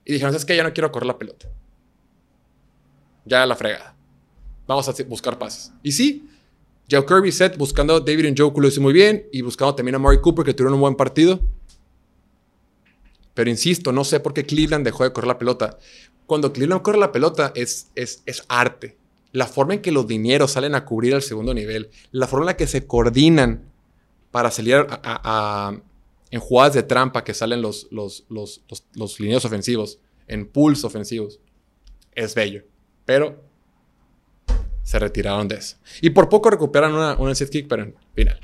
y 0.07 0.15
dijeron, 0.15 0.35
es 0.35 0.47
que 0.47 0.57
ya 0.57 0.63
no 0.63 0.73
quiero 0.73 0.91
correr 0.91 1.07
la 1.07 1.19
pelota. 1.19 1.49
Ya 3.27 3.45
la 3.45 3.55
fregada. 3.55 3.95
Vamos 4.67 4.89
a 4.89 4.95
buscar 5.05 5.39
pases. 5.39 5.71
Y 5.83 5.93
sí, 5.93 6.31
Joe 6.91 7.05
Kirby 7.05 7.31
set 7.31 7.59
buscando 7.59 7.97
a 7.97 8.01
David 8.01 8.31
Njoku 8.31 8.63
lo 8.63 8.69
hizo 8.69 8.81
muy 8.81 8.95
bien 8.95 9.27
y 9.33 9.43
buscando 9.43 9.75
también 9.75 9.97
a 9.97 9.99
Murray 9.99 10.23
Cooper 10.23 10.47
que 10.47 10.55
tuvieron 10.55 10.75
un 10.75 10.81
buen 10.81 10.95
partido. 10.95 11.41
Pero 13.35 13.51
insisto, 13.51 13.93
no 13.93 14.05
sé 14.05 14.21
por 14.21 14.35
qué 14.35 14.45
Cleveland 14.45 14.85
dejó 14.85 15.05
de 15.05 15.13
correr 15.13 15.29
la 15.29 15.39
pelota. 15.39 15.79
Cuando 16.27 16.53
Cleveland 16.53 16.83
corre 16.83 16.99
la 16.99 17.13
pelota 17.13 17.53
es, 17.55 17.91
es, 17.95 18.23
es 18.27 18.45
arte. 18.49 18.97
La 19.33 19.47
forma 19.47 19.75
en 19.75 19.83
que 19.83 19.93
los 19.93 20.07
dineros 20.07 20.53
salen 20.53 20.75
a 20.75 20.85
cubrir 20.85 21.15
al 21.15 21.23
segundo 21.23 21.55
nivel, 21.55 21.91
la 22.11 22.27
forma 22.27 22.45
en 22.45 22.47
la 22.49 22.57
que 22.57 22.67
se 22.67 22.87
coordinan 22.87 23.71
para 24.31 24.51
salir 24.51 24.87
a, 24.89 25.77
en 26.31 26.41
jugadas 26.41 26.75
de 26.75 26.83
trampa 26.83 27.25
que 27.25 27.35
salen 27.35 27.63
los, 27.63 27.89
los, 27.91 28.25
los, 28.29 28.63
los, 28.95 29.21
lineos 29.21 29.45
ofensivos, 29.45 29.99
en 30.29 30.47
pools 30.47 30.85
ofensivos, 30.85 31.41
es 32.13 32.35
bello. 32.35 32.65
Pero 33.05 33.43
se 34.83 34.99
retiraron 34.99 35.49
de 35.49 35.57
eso. 35.57 35.77
Y 36.01 36.11
por 36.11 36.29
poco 36.29 36.51
recuperan 36.51 36.93
una, 36.93 37.17
una 37.17 37.35
set 37.35 37.51
kick, 37.51 37.69
pero 37.69 37.83
en 37.83 37.95
final. 38.15 38.41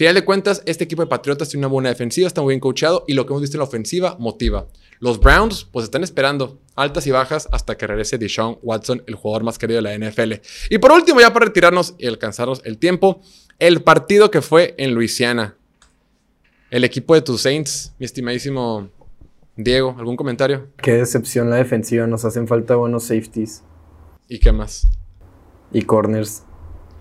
Final 0.00 0.14
de 0.14 0.24
cuentas, 0.24 0.62
este 0.64 0.84
equipo 0.84 1.02
de 1.02 1.08
Patriotas 1.08 1.50
tiene 1.50 1.66
una 1.66 1.70
buena 1.74 1.90
defensiva, 1.90 2.26
está 2.26 2.40
muy 2.40 2.52
bien 2.52 2.60
coachado 2.60 3.04
y 3.06 3.12
lo 3.12 3.26
que 3.26 3.34
hemos 3.34 3.42
visto 3.42 3.58
en 3.58 3.60
la 3.60 3.64
ofensiva 3.64 4.16
motiva. 4.18 4.66
Los 4.98 5.20
Browns, 5.20 5.68
pues 5.70 5.84
están 5.84 6.02
esperando 6.02 6.58
altas 6.74 7.06
y 7.06 7.10
bajas 7.10 7.46
hasta 7.52 7.76
que 7.76 7.86
regrese 7.86 8.16
Deshaun 8.16 8.58
Watson, 8.62 9.02
el 9.06 9.14
jugador 9.14 9.44
más 9.44 9.58
querido 9.58 9.82
de 9.82 9.82
la 9.82 9.94
NFL. 9.94 10.40
Y 10.70 10.78
por 10.78 10.92
último, 10.92 11.20
ya 11.20 11.34
para 11.34 11.44
retirarnos 11.44 11.96
y 11.98 12.06
alcanzarnos 12.06 12.62
el 12.64 12.78
tiempo, 12.78 13.20
el 13.58 13.82
partido 13.82 14.30
que 14.30 14.40
fue 14.40 14.74
en 14.78 14.94
Luisiana. 14.94 15.58
El 16.70 16.84
equipo 16.84 17.12
de 17.14 17.20
tus 17.20 17.42
Saints, 17.42 17.92
mi 17.98 18.06
estimadísimo 18.06 18.88
Diego, 19.54 19.94
¿algún 19.98 20.16
comentario? 20.16 20.68
Qué 20.78 20.94
decepción 20.94 21.50
la 21.50 21.56
defensiva, 21.56 22.06
nos 22.06 22.24
hacen 22.24 22.48
falta 22.48 22.74
buenos 22.74 23.04
safeties 23.04 23.64
¿Y 24.28 24.38
qué 24.38 24.50
más? 24.50 24.88
y 25.72 25.82
corners, 25.82 26.44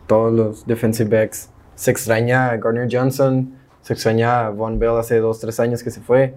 todos 0.06 0.34
los 0.34 0.68
defensive 0.68 1.10
backs. 1.10 1.50
Se 1.80 1.92
extraña 1.92 2.50
a 2.50 2.58
Garner 2.58 2.90
Johnson, 2.92 3.54
se 3.84 3.94
extraña 3.94 4.48
a 4.48 4.50
Von 4.50 4.80
Bell 4.80 4.98
hace 4.98 5.20
dos, 5.20 5.40
tres 5.40 5.62
años 5.62 5.82
que 5.82 5.92
se 5.92 6.02
fue. 6.02 6.34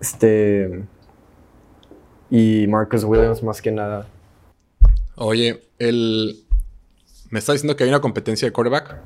Este. 0.00 0.84
Y 2.30 2.66
Marcus 2.68 3.02
Williams 3.02 3.42
más 3.42 3.60
que 3.60 3.72
nada. 3.72 4.06
Oye, 5.16 5.60
el... 5.80 6.36
Me 7.30 7.40
está 7.40 7.50
diciendo 7.50 7.74
que 7.74 7.82
hay 7.82 7.90
una 7.90 8.00
competencia 8.00 8.46
de 8.46 8.52
quarterback. 8.52 8.96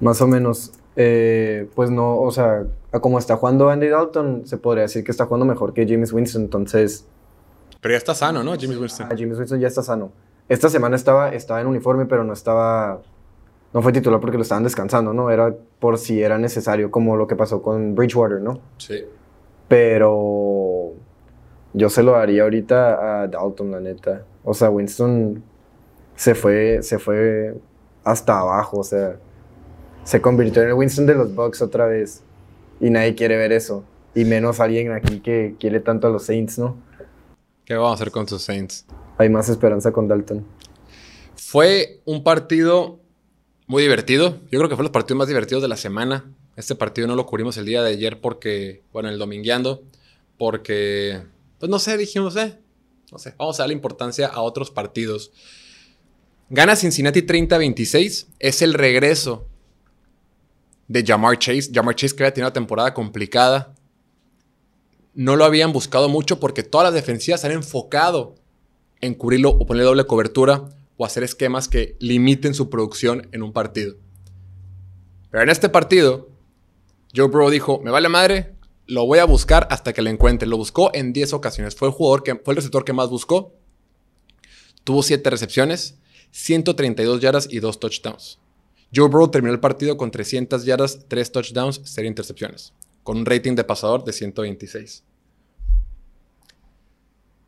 Más 0.00 0.20
o 0.20 0.28
menos. 0.28 0.70
eh, 0.94 1.68
pues 1.74 1.90
no, 1.90 2.20
o 2.20 2.30
sea, 2.30 2.66
como 3.00 3.18
está 3.18 3.36
jugando 3.36 3.68
Andy 3.68 3.88
Dalton, 3.88 4.46
se 4.46 4.58
podría 4.58 4.82
decir 4.82 5.02
que 5.02 5.10
está 5.10 5.26
jugando 5.26 5.44
mejor 5.44 5.74
que 5.74 5.88
James 5.88 6.12
Winston. 6.12 6.42
Entonces, 6.42 7.04
Pero 7.80 7.94
ya 7.94 7.98
está 7.98 8.14
sano, 8.14 8.44
¿no? 8.44 8.54
Jimmy 8.56 8.76
Winston. 8.76 9.06
a 9.06 9.16
James 9.16 9.38
Winston 9.38 9.58
ya 9.58 9.66
está 9.66 9.82
sano. 9.82 10.12
Esta 10.48 10.70
semana 10.70 10.94
estaba, 10.94 11.34
estaba 11.34 11.60
en 11.60 11.66
uniforme, 11.66 12.06
pero 12.06 12.22
no 12.22 12.32
estaba. 12.32 13.02
No 13.76 13.82
fue 13.82 13.92
titular 13.92 14.20
porque 14.20 14.38
lo 14.38 14.42
estaban 14.42 14.64
descansando, 14.64 15.12
¿no? 15.12 15.30
Era 15.30 15.54
por 15.78 15.98
si 15.98 16.22
era 16.22 16.38
necesario, 16.38 16.90
como 16.90 17.14
lo 17.14 17.26
que 17.26 17.36
pasó 17.36 17.60
con 17.60 17.94
Bridgewater, 17.94 18.40
¿no? 18.40 18.58
Sí. 18.78 19.04
Pero 19.68 20.94
yo 21.74 21.90
se 21.90 22.02
lo 22.02 22.12
daría 22.12 22.44
ahorita 22.44 23.24
a 23.24 23.28
Dalton, 23.28 23.72
la 23.72 23.80
neta. 23.80 24.24
O 24.44 24.54
sea, 24.54 24.70
Winston 24.70 25.44
se 26.14 26.34
fue, 26.34 26.78
se 26.82 26.98
fue 26.98 27.54
hasta 28.02 28.40
abajo, 28.40 28.78
o 28.78 28.82
sea, 28.82 29.18
se 30.04 30.22
convirtió 30.22 30.62
en 30.62 30.68
el 30.68 30.74
Winston 30.74 31.04
de 31.04 31.14
los 31.14 31.34
Bucks 31.34 31.60
otra 31.60 31.84
vez. 31.84 32.22
Y 32.80 32.88
nadie 32.88 33.14
quiere 33.14 33.36
ver 33.36 33.52
eso. 33.52 33.84
Y 34.14 34.24
menos 34.24 34.58
alguien 34.58 34.92
aquí 34.92 35.20
que 35.20 35.54
quiere 35.60 35.80
tanto 35.80 36.06
a 36.06 36.10
los 36.10 36.24
Saints, 36.24 36.58
¿no? 36.58 36.78
¿Qué 37.66 37.74
vamos 37.74 37.90
a 37.90 37.94
hacer 37.96 38.10
con 38.10 38.24
tus 38.24 38.40
Saints? 38.40 38.86
Hay 39.18 39.28
más 39.28 39.50
esperanza 39.50 39.92
con 39.92 40.08
Dalton. 40.08 40.46
Fue 41.34 42.00
un 42.06 42.24
partido 42.24 43.00
muy 43.66 43.82
divertido. 43.82 44.40
Yo 44.50 44.58
creo 44.58 44.68
que 44.68 44.76
fue 44.76 44.84
los 44.84 44.92
partidos 44.92 45.18
más 45.18 45.28
divertidos 45.28 45.62
de 45.62 45.68
la 45.68 45.76
semana. 45.76 46.24
Este 46.56 46.74
partido 46.74 47.06
no 47.06 47.16
lo 47.16 47.26
cubrimos 47.26 47.56
el 47.56 47.66
día 47.66 47.82
de 47.82 47.90
ayer 47.90 48.20
porque, 48.20 48.82
bueno, 48.92 49.08
el 49.08 49.18
domingueando, 49.18 49.82
porque, 50.38 51.22
pues 51.58 51.68
no 51.68 51.78
sé, 51.78 51.96
dijimos, 51.96 52.36
eh, 52.36 52.58
no 53.12 53.18
sé, 53.18 53.34
vamos 53.36 53.58
a 53.58 53.64
darle 53.64 53.74
importancia 53.74 54.26
a 54.26 54.40
otros 54.40 54.70
partidos. 54.70 55.32
Gana 56.48 56.76
Cincinnati 56.76 57.22
30-26. 57.22 58.26
Es 58.38 58.62
el 58.62 58.74
regreso 58.74 59.46
de 60.88 61.04
Jamar 61.04 61.38
Chase. 61.38 61.70
Jamar 61.74 61.96
Chase 61.96 62.14
que 62.14 62.22
había 62.22 62.34
tenido 62.34 62.48
una 62.48 62.54
temporada 62.54 62.94
complicada. 62.94 63.74
No 65.14 65.34
lo 65.34 65.44
habían 65.44 65.72
buscado 65.72 66.08
mucho 66.08 66.38
porque 66.38 66.62
todas 66.62 66.86
las 66.86 66.94
defensivas 66.94 67.40
se 67.40 67.48
han 67.48 67.54
enfocado 67.54 68.36
en 69.00 69.14
cubrirlo 69.14 69.50
o 69.50 69.66
ponerle 69.66 69.84
doble 69.84 70.04
cobertura 70.04 70.68
o 70.96 71.04
hacer 71.04 71.22
esquemas 71.22 71.68
que 71.68 71.96
limiten 72.00 72.54
su 72.54 72.70
producción 72.70 73.28
en 73.32 73.42
un 73.42 73.52
partido. 73.52 73.96
Pero 75.30 75.42
en 75.42 75.50
este 75.50 75.68
partido, 75.68 76.28
Joe 77.14 77.28
Burrow 77.28 77.50
dijo, 77.50 77.80
me 77.82 77.90
vale 77.90 78.08
madre, 78.08 78.56
lo 78.86 79.04
voy 79.06 79.18
a 79.18 79.24
buscar 79.24 79.66
hasta 79.70 79.92
que 79.92 80.02
lo 80.02 80.10
encuentre. 80.10 80.48
Lo 80.48 80.56
buscó 80.56 80.90
en 80.94 81.12
10 81.12 81.32
ocasiones. 81.34 81.74
Fue 81.74 81.88
el 81.88 81.94
jugador 81.94 82.22
que 82.22 82.36
fue 82.36 82.52
el 82.52 82.56
receptor 82.56 82.84
que 82.84 82.92
más 82.92 83.10
buscó. 83.10 83.54
Tuvo 84.84 85.02
7 85.02 85.28
recepciones, 85.28 85.98
132 86.30 87.20
yardas 87.20 87.48
y 87.50 87.58
2 87.58 87.80
touchdowns. 87.80 88.38
Joe 88.94 89.08
Burrow 89.08 89.30
terminó 89.30 89.52
el 89.52 89.60
partido 89.60 89.96
con 89.96 90.10
300 90.10 90.64
yardas, 90.64 91.06
3 91.08 91.32
touchdowns, 91.32 91.80
0 91.84 92.06
intercepciones, 92.06 92.72
con 93.02 93.16
un 93.18 93.26
rating 93.26 93.56
de 93.56 93.64
pasador 93.64 94.04
de 94.04 94.12
126. 94.12 95.02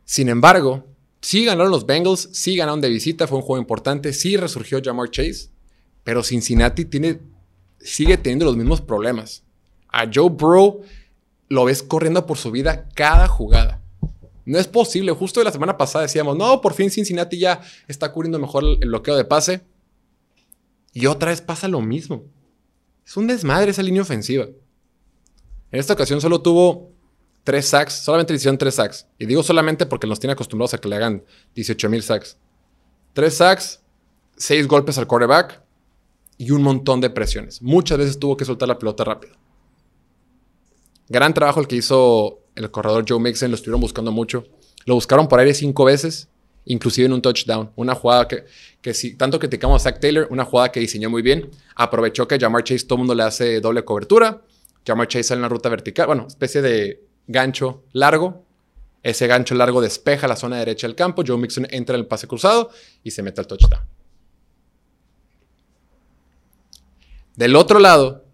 Sin 0.03 0.27
embargo, 0.27 0.85
sí 1.21 1.45
ganaron 1.45 1.71
los 1.71 1.85
Bengals, 1.85 2.29
sí 2.31 2.55
ganaron 2.55 2.81
de 2.81 2.89
visita, 2.89 3.27
fue 3.27 3.37
un 3.37 3.43
juego 3.43 3.61
importante, 3.61 4.13
sí 4.13 4.37
resurgió 4.37 4.81
Jamar 4.83 5.09
Chase, 5.09 5.49
pero 6.03 6.23
Cincinnati 6.23 6.85
tiene, 6.85 7.19
sigue 7.79 8.17
teniendo 8.17 8.45
los 8.45 8.57
mismos 8.57 8.81
problemas. 8.81 9.43
A 9.89 10.09
Joe 10.11 10.29
Burrow 10.29 10.81
lo 11.49 11.65
ves 11.65 11.83
corriendo 11.83 12.25
por 12.25 12.37
su 12.37 12.51
vida 12.51 12.87
cada 12.95 13.27
jugada. 13.27 13.81
No 14.45 14.57
es 14.57 14.67
posible. 14.67 15.11
Justo 15.11 15.43
la 15.43 15.51
semana 15.51 15.77
pasada 15.77 16.03
decíamos, 16.03 16.35
no, 16.35 16.61
por 16.61 16.73
fin 16.73 16.89
Cincinnati 16.89 17.37
ya 17.37 17.61
está 17.87 18.11
cubriendo 18.11 18.39
mejor 18.39 18.63
el 18.63 18.87
bloqueo 18.87 19.15
de 19.15 19.25
pase. 19.25 19.61
Y 20.91 21.05
otra 21.05 21.29
vez 21.29 21.41
pasa 21.41 21.67
lo 21.67 21.81
mismo. 21.81 22.23
Es 23.05 23.15
un 23.15 23.27
desmadre 23.27 23.71
esa 23.71 23.83
línea 23.83 24.01
ofensiva. 24.01 24.45
En 24.45 25.79
esta 25.79 25.93
ocasión 25.93 26.19
solo 26.19 26.41
tuvo 26.41 26.91
tres 27.49 27.67
sacks, 27.67 27.93
solamente 27.93 28.31
le 28.31 28.37
hicieron 28.37 28.59
tres 28.59 28.75
sacks. 28.75 29.07
Y 29.17 29.25
digo 29.25 29.41
solamente 29.41 29.87
porque 29.87 30.05
nos 30.05 30.19
tiene 30.19 30.33
acostumbrados 30.33 30.75
a 30.75 30.77
que 30.77 30.87
le 30.87 30.97
hagan 30.97 31.23
18 31.55 31.89
mil 31.89 32.03
sacks. 32.03 32.37
Tres 33.13 33.37
sacks, 33.37 33.81
seis 34.37 34.67
golpes 34.67 34.99
al 34.99 35.07
quarterback 35.07 35.59
y 36.37 36.51
un 36.51 36.61
montón 36.61 37.01
de 37.01 37.09
presiones. 37.09 37.59
Muchas 37.63 37.97
veces 37.97 38.19
tuvo 38.19 38.37
que 38.37 38.45
soltar 38.45 38.67
la 38.67 38.77
pelota 38.77 39.03
rápido. 39.03 39.33
Gran 41.07 41.33
trabajo 41.33 41.59
el 41.59 41.65
que 41.65 41.77
hizo 41.77 42.43
el 42.53 42.69
corredor 42.69 43.03
Joe 43.09 43.19
Mixon, 43.19 43.49
lo 43.49 43.55
estuvieron 43.55 43.81
buscando 43.81 44.11
mucho. 44.11 44.43
Lo 44.85 44.93
buscaron 44.93 45.27
por 45.27 45.39
aire 45.39 45.55
cinco 45.55 45.85
veces, 45.85 46.29
inclusive 46.65 47.07
en 47.07 47.13
un 47.13 47.21
touchdown. 47.23 47.71
Una 47.75 47.95
jugada 47.95 48.27
que, 48.27 48.45
que 48.79 48.93
si 48.93 49.15
tanto 49.15 49.39
criticamos 49.39 49.81
a 49.81 49.89
Zach 49.89 49.99
Taylor, 49.99 50.27
una 50.29 50.45
jugada 50.45 50.71
que 50.71 50.81
diseñó 50.81 51.09
muy 51.09 51.23
bien. 51.23 51.49
Aprovechó 51.73 52.27
que 52.27 52.37
Jamar 52.37 52.63
Chase 52.63 52.85
todo 52.85 52.97
el 52.97 52.99
mundo 52.99 53.15
le 53.15 53.23
hace 53.23 53.59
doble 53.59 53.83
cobertura. 53.83 54.43
Jamar 54.85 55.07
Chase 55.07 55.23
sale 55.23 55.39
en 55.39 55.41
la 55.41 55.49
ruta 55.49 55.67
vertical, 55.69 56.05
bueno, 56.05 56.27
especie 56.27 56.61
de 56.61 57.08
gancho 57.29 57.83
largo. 57.93 58.43
Ese 59.01 59.27
gancho 59.27 59.55
largo 59.55 59.79
despeja 59.79 60.27
la 60.27 60.35
zona 60.35 60.57
derecha 60.57 60.85
del 60.87 60.95
campo. 60.95 61.23
Joe 61.25 61.37
Mixon 61.37 61.67
entra 61.69 61.95
en 61.95 62.01
el 62.01 62.07
pase 62.07 62.27
cruzado 62.27 62.69
y 63.01 63.11
se 63.11 63.23
mete 63.23 63.39
al 63.39 63.47
touchdown. 63.47 63.81
Del 67.37 67.55
otro 67.55 67.79
lado, 67.79 68.25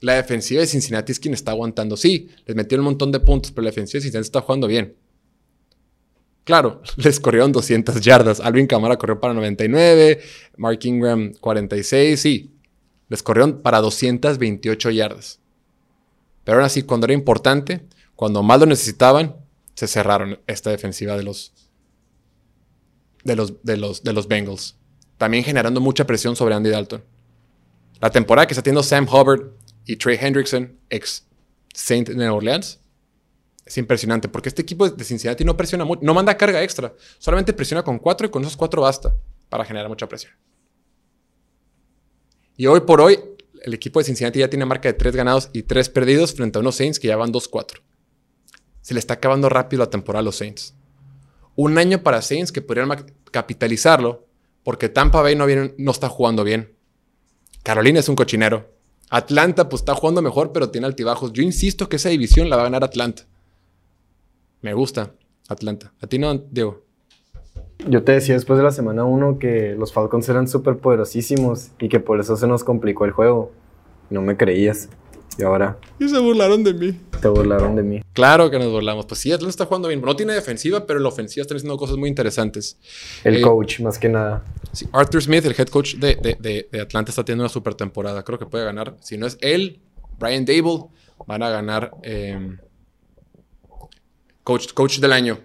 la 0.00 0.14
defensiva 0.14 0.60
de 0.60 0.68
Cincinnati 0.68 1.10
es 1.10 1.18
quien 1.18 1.34
está 1.34 1.50
aguantando. 1.50 1.96
Sí, 1.96 2.28
les 2.46 2.54
metieron 2.54 2.86
un 2.86 2.92
montón 2.92 3.10
de 3.10 3.18
puntos, 3.18 3.50
pero 3.50 3.64
la 3.64 3.70
defensiva 3.70 3.98
de 3.98 4.02
Cincinnati 4.02 4.26
está 4.26 4.40
jugando 4.42 4.68
bien. 4.68 4.94
Claro, 6.44 6.82
les 6.96 7.18
corrieron 7.18 7.50
200 7.50 8.00
yardas. 8.00 8.38
Alvin 8.38 8.68
Kamara 8.68 8.96
corrió 8.98 9.18
para 9.18 9.34
99, 9.34 10.20
Mark 10.58 10.78
Ingram 10.84 11.32
46, 11.40 12.20
sí. 12.20 12.52
Les 13.08 13.22
corrieron 13.22 13.62
para 13.62 13.80
228 13.80 14.90
yardas. 14.90 15.40
Pero 16.44 16.58
aún 16.58 16.64
así, 16.64 16.82
cuando 16.82 17.06
era 17.06 17.14
importante, 17.14 17.82
cuando 18.22 18.44
más 18.44 18.60
lo 18.60 18.66
necesitaban, 18.66 19.34
se 19.74 19.88
cerraron 19.88 20.38
esta 20.46 20.70
defensiva 20.70 21.16
de 21.16 21.24
los, 21.24 21.52
de 23.24 23.34
los, 23.34 23.64
de 23.64 23.76
los, 23.76 24.04
de 24.04 24.12
los 24.12 24.28
Bengals. 24.28 24.76
También 25.18 25.42
generando 25.42 25.80
mucha 25.80 26.06
presión 26.06 26.36
sobre 26.36 26.54
Andy 26.54 26.70
Dalton. 26.70 27.02
La 28.00 28.10
temporada 28.10 28.46
que 28.46 28.52
está 28.52 28.62
teniendo 28.62 28.84
Sam 28.84 29.08
Hubbard 29.12 29.50
y 29.86 29.96
Trey 29.96 30.16
Hendrickson, 30.20 30.78
ex 30.88 31.26
Saint 31.74 32.10
de 32.10 32.14
Nueva 32.14 32.34
Orleans, 32.34 32.78
es 33.66 33.76
impresionante 33.76 34.28
porque 34.28 34.50
este 34.50 34.62
equipo 34.62 34.88
de 34.88 35.04
Cincinnati 35.04 35.44
no 35.44 35.56
presiona 35.56 35.84
mucho, 35.84 36.02
no 36.04 36.14
manda 36.14 36.36
carga 36.36 36.62
extra, 36.62 36.94
solamente 37.18 37.52
presiona 37.52 37.82
con 37.82 37.98
cuatro 37.98 38.28
y 38.28 38.30
con 38.30 38.42
esos 38.42 38.56
cuatro 38.56 38.82
basta 38.82 39.12
para 39.48 39.64
generar 39.64 39.88
mucha 39.88 40.08
presión. 40.08 40.32
Y 42.56 42.66
hoy 42.66 42.82
por 42.82 43.00
hoy, 43.00 43.18
el 43.64 43.74
equipo 43.74 43.98
de 43.98 44.04
Cincinnati 44.04 44.38
ya 44.38 44.48
tiene 44.48 44.64
marca 44.64 44.88
de 44.88 44.94
tres 44.94 45.16
ganados 45.16 45.50
y 45.52 45.64
tres 45.64 45.88
perdidos 45.88 46.32
frente 46.32 46.58
a 46.58 46.60
unos 46.60 46.76
Saints 46.76 47.00
que 47.00 47.08
ya 47.08 47.16
van 47.16 47.32
2-4. 47.32 47.80
Se 48.82 48.94
le 48.94 49.00
está 49.00 49.14
acabando 49.14 49.48
rápido 49.48 49.82
la 49.82 49.90
temporada 49.90 50.20
a 50.20 50.24
los 50.24 50.36
Saints. 50.36 50.74
Un 51.56 51.78
año 51.78 52.02
para 52.02 52.20
Saints 52.20 52.52
que 52.52 52.62
podrían 52.62 52.90
capitalizarlo 53.30 54.26
porque 54.64 54.88
Tampa 54.88 55.22
Bay 55.22 55.34
no, 55.34 55.90
está 55.90 56.08
jugando 56.08 56.44
bien. 56.44 56.74
Carolina 57.62 58.00
es 58.00 58.08
un 58.08 58.16
cochinero. 58.16 58.70
Atlanta 59.10 59.68
pues 59.68 59.82
está 59.82 59.94
jugando 59.94 60.22
mejor 60.22 60.52
pero 60.52 60.70
tiene 60.70 60.86
altibajos. 60.86 61.32
Yo 61.32 61.42
insisto 61.42 61.88
que 61.88 61.96
esa 61.96 62.08
división 62.08 62.50
la 62.50 62.56
va 62.56 62.62
a 62.62 62.66
ganar 62.66 62.84
Atlanta. 62.84 63.24
Me 64.60 64.74
gusta 64.74 65.14
Atlanta. 65.48 65.92
¿A 66.00 66.06
ti 66.06 66.18
no, 66.18 66.34
Diego? 66.34 66.82
Yo 67.88 68.04
te 68.04 68.12
decía 68.12 68.34
después 68.34 68.56
de 68.58 68.64
la 68.64 68.70
semana 68.70 69.04
1 69.04 69.38
que 69.38 69.74
los 69.76 69.92
Falcons 69.92 70.28
eran 70.28 70.46
súper 70.46 70.78
poderosísimos 70.78 71.70
y 71.80 71.88
que 71.88 71.98
por 72.00 72.20
eso 72.20 72.36
se 72.36 72.46
nos 72.46 72.62
complicó 72.62 73.04
el 73.04 73.10
juego. 73.10 73.50
No 74.08 74.22
me 74.22 74.36
creías. 74.36 74.88
Y 75.38 75.42
ahora 75.44 75.78
Y 75.98 76.08
se 76.08 76.18
burlaron 76.18 76.62
de 76.64 76.74
mí. 76.74 77.00
te 77.20 77.28
burlaron 77.28 77.74
de 77.76 77.82
mí. 77.82 78.02
Claro 78.12 78.50
que 78.50 78.58
nos 78.58 78.70
burlamos. 78.70 79.06
Pues 79.06 79.20
sí, 79.20 79.32
Atlanta 79.32 79.50
está 79.50 79.66
jugando 79.66 79.88
bien. 79.88 80.00
No 80.02 80.14
tiene 80.16 80.34
defensiva, 80.34 80.86
pero 80.86 80.98
en 80.98 81.04
la 81.04 81.08
ofensiva 81.08 81.42
están 81.42 81.56
haciendo 81.56 81.76
cosas 81.78 81.96
muy 81.96 82.08
interesantes. 82.08 82.76
El 83.24 83.36
Eh, 83.36 83.40
coach, 83.42 83.80
más 83.80 83.98
que 83.98 84.08
nada. 84.08 84.44
Sí, 84.72 84.86
Arthur 84.92 85.22
Smith, 85.22 85.44
el 85.44 85.54
head 85.58 85.68
coach 85.68 85.94
de, 85.96 86.16
de- 86.16 86.36
de- 86.38 86.68
de 86.70 86.80
Atlanta, 86.80 87.10
está 87.10 87.24
teniendo 87.24 87.44
una 87.44 87.48
super 87.52 87.74
temporada. 87.74 88.22
Creo 88.24 88.38
que 88.38 88.46
puede 88.46 88.64
ganar. 88.64 88.96
Si 89.00 89.16
no 89.16 89.26
es 89.26 89.38
él, 89.40 89.80
Brian 90.18 90.44
Dable, 90.44 90.84
van 91.26 91.42
a 91.42 91.48
ganar 91.50 91.92
eh, 92.02 92.56
coach, 94.44 94.72
coach 94.74 94.98
del 94.98 95.12
año. 95.12 95.38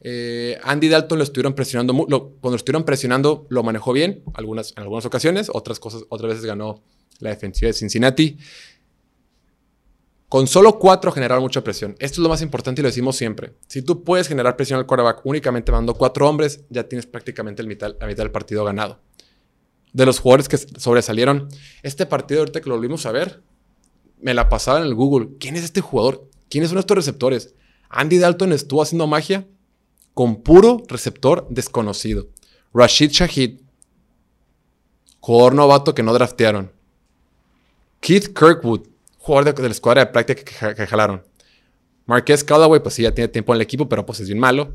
Eh, 0.00 0.58
Andy 0.62 0.88
Dalton 0.88 1.18
lo 1.18 1.24
estuvieron 1.24 1.54
presionando. 1.54 1.92
lo- 1.92 2.30
cuando 2.40 2.50
lo 2.50 2.56
estuvieron 2.56 2.84
presionando, 2.84 3.46
lo 3.50 3.62
manejó 3.62 3.92
bien 3.92 4.22
algunas, 4.34 4.72
en 4.76 4.82
algunas 4.82 5.04
ocasiones. 5.04 5.50
Otras, 5.52 5.80
cosas, 5.80 6.04
otras 6.08 6.30
veces 6.30 6.44
ganó 6.46 6.82
la 7.18 7.30
defensiva 7.30 7.66
de 7.68 7.72
Cincinnati. 7.72 8.38
Con 10.28 10.46
solo 10.46 10.78
cuatro 10.78 11.10
generaron 11.10 11.42
mucha 11.42 11.64
presión. 11.64 11.96
Esto 11.98 12.16
es 12.16 12.18
lo 12.18 12.28
más 12.28 12.42
importante 12.42 12.80
y 12.80 12.82
lo 12.82 12.88
decimos 12.88 13.16
siempre. 13.16 13.54
Si 13.66 13.80
tú 13.80 14.04
puedes 14.04 14.28
generar 14.28 14.56
presión 14.56 14.78
al 14.78 14.86
quarterback 14.86 15.24
únicamente 15.24 15.72
mandando 15.72 15.94
cuatro 15.94 16.28
hombres, 16.28 16.64
ya 16.68 16.84
tienes 16.84 17.06
prácticamente 17.06 17.62
el 17.62 17.68
mitad, 17.68 17.96
la 17.98 18.06
mitad 18.06 18.24
del 18.24 18.30
partido 18.30 18.62
ganado. 18.64 19.00
De 19.94 20.04
los 20.04 20.20
jugadores 20.20 20.48
que 20.48 20.58
sobresalieron, 20.58 21.48
este 21.82 22.04
partido 22.04 22.40
ahorita 22.40 22.60
que 22.60 22.68
lo 22.68 22.76
volvimos 22.76 23.06
a 23.06 23.12
ver, 23.12 23.42
me 24.20 24.34
la 24.34 24.50
pasaba 24.50 24.80
en 24.80 24.84
el 24.84 24.94
Google. 24.94 25.30
¿Quién 25.40 25.56
es 25.56 25.64
este 25.64 25.80
jugador? 25.80 26.28
¿Quiénes 26.50 26.68
son 26.68 26.78
estos 26.78 26.96
receptores? 26.96 27.54
Andy 27.88 28.18
Dalton 28.18 28.52
estuvo 28.52 28.82
haciendo 28.82 29.06
magia 29.06 29.46
con 30.12 30.42
puro 30.42 30.82
receptor 30.88 31.46
desconocido. 31.48 32.28
Rashid 32.74 33.12
Shahid, 33.12 33.60
jugador 35.20 35.54
novato 35.54 35.94
que 35.94 36.02
no 36.02 36.12
draftearon. 36.12 36.72
Keith 38.00 38.34
Kirkwood, 38.38 38.88
jugador 39.28 39.54
de, 39.54 39.62
la 39.62 39.68
escuadra 39.68 40.04
de 40.04 40.10
práctica 40.10 40.42
que, 40.42 40.52
ja- 40.52 40.74
que 40.74 40.86
jalaron. 40.86 41.22
Marquez 42.06 42.42
Callaway, 42.42 42.80
pues 42.80 42.94
sí, 42.94 43.02
ya 43.02 43.14
tiene 43.14 43.28
tiempo 43.28 43.52
en 43.52 43.56
el 43.56 43.62
equipo, 43.62 43.88
pero 43.88 44.04
pues 44.04 44.18
es 44.20 44.26
bien 44.28 44.38
malo. 44.40 44.74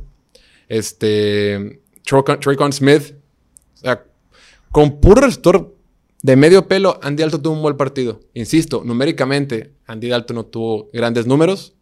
Este. 0.68 1.82
Traycon 2.04 2.72
Smith. 2.72 3.16
O 3.74 3.78
sea, 3.78 4.06
con 4.72 5.00
puro 5.02 5.22
receptor 5.22 5.76
de 6.22 6.36
medio 6.36 6.68
pelo, 6.68 7.00
Andy 7.02 7.22
Dalton 7.24 7.42
tuvo 7.42 7.54
un 7.56 7.62
buen 7.62 7.76
partido. 7.76 8.20
Insisto, 8.34 8.84
numéricamente, 8.84 9.74
Andy 9.88 10.08
Dalton 10.10 10.36
no 10.36 10.46
tuvo 10.46 10.90
grandes 10.94 11.26
números. 11.28 11.74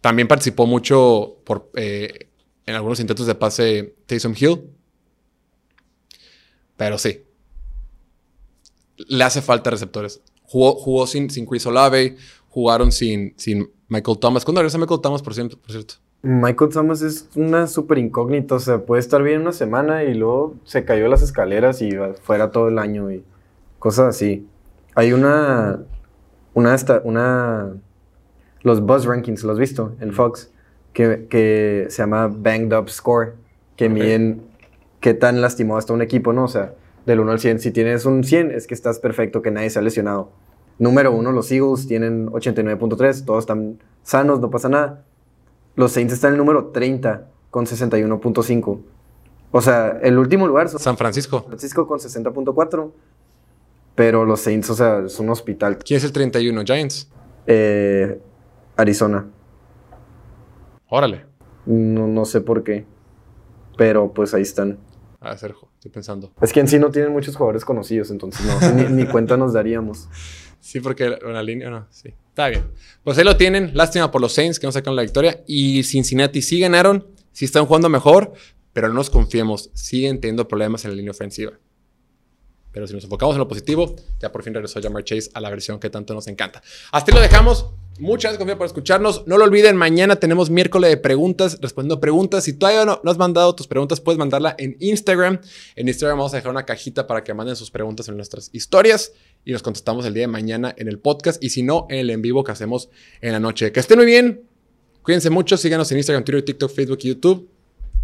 También 0.00 0.28
participó 0.28 0.66
mucho 0.66 1.38
por, 1.44 1.70
eh, 1.74 2.28
en 2.66 2.74
algunos 2.74 3.00
intentos 3.00 3.26
de 3.26 3.34
pase 3.34 3.94
Taysom 4.06 4.34
Hill. 4.38 4.60
Pero 6.76 6.98
sí. 6.98 7.22
Le 9.08 9.24
hace 9.24 9.42
falta 9.42 9.70
receptores. 9.70 10.20
Jugó, 10.42 10.74
jugó 10.74 11.06
sin, 11.06 11.30
sin 11.30 11.46
Chris 11.46 11.66
Olave. 11.66 12.16
Jugaron 12.50 12.90
sin, 12.92 13.34
sin 13.36 13.70
Michael 13.88 14.18
Thomas. 14.18 14.44
¿Cuándo 14.44 14.60
regresa 14.62 14.78
Michael 14.78 15.00
Thomas, 15.00 15.22
por 15.22 15.34
cierto? 15.34 15.58
Por 15.58 15.70
cierto? 15.70 15.94
Michael 16.22 16.70
Thomas 16.72 17.02
es 17.02 17.28
una 17.36 17.66
súper 17.68 17.98
incógnita. 17.98 18.56
O 18.56 18.58
sea, 18.58 18.78
puede 18.84 19.00
estar 19.00 19.22
bien 19.22 19.42
una 19.42 19.52
semana 19.52 20.02
y 20.04 20.14
luego 20.14 20.56
se 20.64 20.84
cayó 20.84 21.06
las 21.08 21.22
escaleras 21.22 21.80
y 21.82 21.90
fuera 22.22 22.50
todo 22.50 22.68
el 22.68 22.78
año 22.78 23.10
y 23.12 23.22
cosas 23.78 24.08
así. 24.16 24.46
Hay 24.94 25.12
una. 25.12 25.80
Una. 26.54 26.74
Esta, 26.74 27.00
una 27.04 27.74
los 28.62 28.80
Buzz 28.80 29.04
Rankings, 29.04 29.44
¿los 29.44 29.52
has 29.54 29.58
visto? 29.60 29.94
En 30.00 30.12
Fox. 30.12 30.50
Que, 30.92 31.26
que 31.30 31.86
se 31.90 32.02
llama 32.02 32.26
Banged 32.26 32.76
Up 32.76 32.88
Score. 32.90 33.34
Que 33.76 33.86
Ok. 33.86 33.92
miden 33.92 34.42
qué 35.00 35.14
tan 35.14 35.40
lastimado 35.40 35.78
está 35.78 35.92
un 35.92 36.02
equipo, 36.02 36.32
¿no? 36.32 36.44
O 36.44 36.48
sea, 36.48 36.74
del 37.08 37.20
1 37.20 37.32
al 37.32 37.40
100. 37.40 37.58
Si 37.60 37.70
tienes 37.72 38.04
un 38.04 38.22
100, 38.22 38.52
es 38.52 38.66
que 38.66 38.74
estás 38.74 38.98
perfecto, 39.00 39.42
que 39.42 39.50
nadie 39.50 39.70
se 39.70 39.78
ha 39.78 39.82
lesionado. 39.82 40.30
Número 40.78 41.10
1, 41.10 41.32
los 41.32 41.50
Eagles 41.50 41.88
tienen 41.88 42.28
89.3. 42.28 43.24
Todos 43.24 43.40
están 43.40 43.78
sanos, 44.02 44.40
no 44.40 44.50
pasa 44.50 44.68
nada. 44.68 45.04
Los 45.74 45.92
Saints 45.92 46.12
están 46.12 46.28
en 46.28 46.34
el 46.34 46.38
número 46.38 46.66
30 46.66 47.26
con 47.50 47.66
61.5. 47.66 48.80
O 49.50 49.60
sea, 49.62 49.98
el 50.02 50.18
último 50.18 50.46
lugar 50.46 50.68
son 50.68 50.78
San 50.78 50.96
Francisco. 50.96 51.44
Francisco 51.46 51.86
con 51.86 51.98
60.4. 51.98 52.90
Pero 53.94 54.24
los 54.24 54.40
Saints, 54.40 54.70
o 54.70 54.74
sea, 54.74 55.00
es 55.06 55.18
un 55.18 55.30
hospital. 55.30 55.78
¿Quién 55.78 55.96
es 55.96 56.04
el 56.04 56.12
31? 56.12 56.62
Giants. 56.64 57.10
Eh, 57.46 58.20
Arizona. 58.76 59.26
Órale. 60.88 61.24
No, 61.64 62.06
no 62.06 62.24
sé 62.24 62.42
por 62.42 62.62
qué. 62.62 62.84
Pero 63.76 64.12
pues 64.12 64.34
ahí 64.34 64.42
están. 64.42 64.78
A 65.20 65.36
Sergio, 65.36 65.68
estoy 65.74 65.90
pensando. 65.90 66.32
Es 66.40 66.52
que 66.52 66.60
en 66.60 66.68
sí 66.68 66.78
no 66.78 66.90
tienen 66.90 67.12
muchos 67.12 67.34
jugadores 67.34 67.64
conocidos, 67.64 68.10
entonces 68.10 68.46
no, 68.46 68.72
ni, 68.72 68.84
ni 68.84 69.06
cuenta 69.10 69.36
nos 69.36 69.52
daríamos. 69.52 70.08
Sí, 70.60 70.80
porque 70.80 71.18
una 71.24 71.42
línea, 71.42 71.70
no, 71.70 71.86
sí. 71.90 72.14
Está 72.28 72.48
bien. 72.48 72.64
Pues 73.02 73.18
ahí 73.18 73.24
lo 73.24 73.36
tienen. 73.36 73.72
Lástima 73.74 74.10
por 74.10 74.20
los 74.20 74.32
Saints 74.32 74.60
que 74.60 74.66
no 74.66 74.72
sacaron 74.72 74.96
la 74.96 75.02
victoria. 75.02 75.42
Y 75.46 75.82
Cincinnati 75.82 76.40
sí 76.42 76.60
ganaron, 76.60 77.06
sí 77.32 77.44
están 77.44 77.66
jugando 77.66 77.88
mejor, 77.88 78.32
pero 78.72 78.88
no 78.88 78.94
nos 78.94 79.10
confiemos. 79.10 79.70
Siguen 79.74 80.20
teniendo 80.20 80.46
problemas 80.46 80.84
en 80.84 80.92
la 80.92 80.96
línea 80.96 81.10
ofensiva. 81.10 81.52
Pero 82.72 82.86
si 82.86 82.94
nos 82.94 83.04
enfocamos 83.04 83.34
en 83.34 83.40
lo 83.40 83.48
positivo, 83.48 83.96
ya 84.20 84.30
por 84.30 84.42
fin 84.42 84.54
regresó 84.54 84.80
Jamar 84.80 85.04
Chase 85.04 85.30
a 85.34 85.40
la 85.40 85.50
versión 85.50 85.78
que 85.80 85.90
tanto 85.90 86.14
nos 86.14 86.26
encanta. 86.26 86.62
Hasta 86.92 87.10
ahí 87.10 87.16
lo 87.16 87.22
dejamos. 87.22 87.66
Muchas 87.98 88.36
gracias 88.36 88.56
por 88.56 88.66
escucharnos. 88.66 89.26
No 89.26 89.38
lo 89.38 89.44
olviden, 89.44 89.76
mañana 89.76 90.16
tenemos 90.16 90.50
miércoles 90.50 90.90
de 90.90 90.98
preguntas, 90.98 91.58
respondiendo 91.60 91.98
preguntas. 91.98 92.44
Si 92.44 92.52
todavía 92.52 92.84
no, 92.84 93.00
no 93.02 93.10
has 93.10 93.18
mandado 93.18 93.54
tus 93.56 93.66
preguntas, 93.66 94.00
puedes 94.00 94.18
mandarla 94.18 94.54
en 94.56 94.76
Instagram. 94.78 95.40
En 95.74 95.88
Instagram 95.88 96.18
vamos 96.18 96.32
a 96.32 96.36
dejar 96.36 96.52
una 96.52 96.64
cajita 96.64 97.08
para 97.08 97.24
que 97.24 97.34
manden 97.34 97.56
sus 97.56 97.72
preguntas 97.72 98.08
en 98.08 98.16
nuestras 98.16 98.50
historias 98.52 99.12
y 99.44 99.50
los 99.50 99.62
contestamos 99.62 100.06
el 100.06 100.14
día 100.14 100.22
de 100.22 100.28
mañana 100.28 100.72
en 100.76 100.86
el 100.86 101.00
podcast 101.00 101.42
y 101.42 101.50
si 101.50 101.64
no, 101.64 101.86
en 101.90 101.98
el 101.98 102.10
en 102.10 102.22
vivo 102.22 102.44
que 102.44 102.52
hacemos 102.52 102.88
en 103.20 103.32
la 103.32 103.40
noche. 103.40 103.72
Que 103.72 103.80
estén 103.80 103.98
muy 103.98 104.06
bien. 104.06 104.42
Cuídense 105.02 105.30
mucho. 105.30 105.56
Síganos 105.56 105.90
en 105.90 105.98
Instagram, 105.98 106.22
Twitter, 106.22 106.44
TikTok, 106.44 106.70
Facebook 106.70 106.98
y 107.02 107.08
YouTube. 107.08 107.48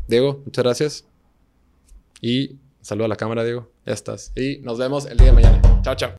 Diego, 0.08 0.42
muchas 0.44 0.64
gracias. 0.64 1.04
Y 2.20 2.56
saludo 2.84 3.06
a 3.06 3.08
la 3.08 3.16
cámara, 3.16 3.42
Diego. 3.42 3.70
Ya 3.86 3.92
estás. 3.92 4.32
Y 4.36 4.58
nos 4.58 4.78
vemos 4.78 5.06
el 5.06 5.16
día 5.16 5.28
de 5.28 5.32
mañana. 5.32 5.60
Chao, 5.82 5.94
chao. 5.96 6.12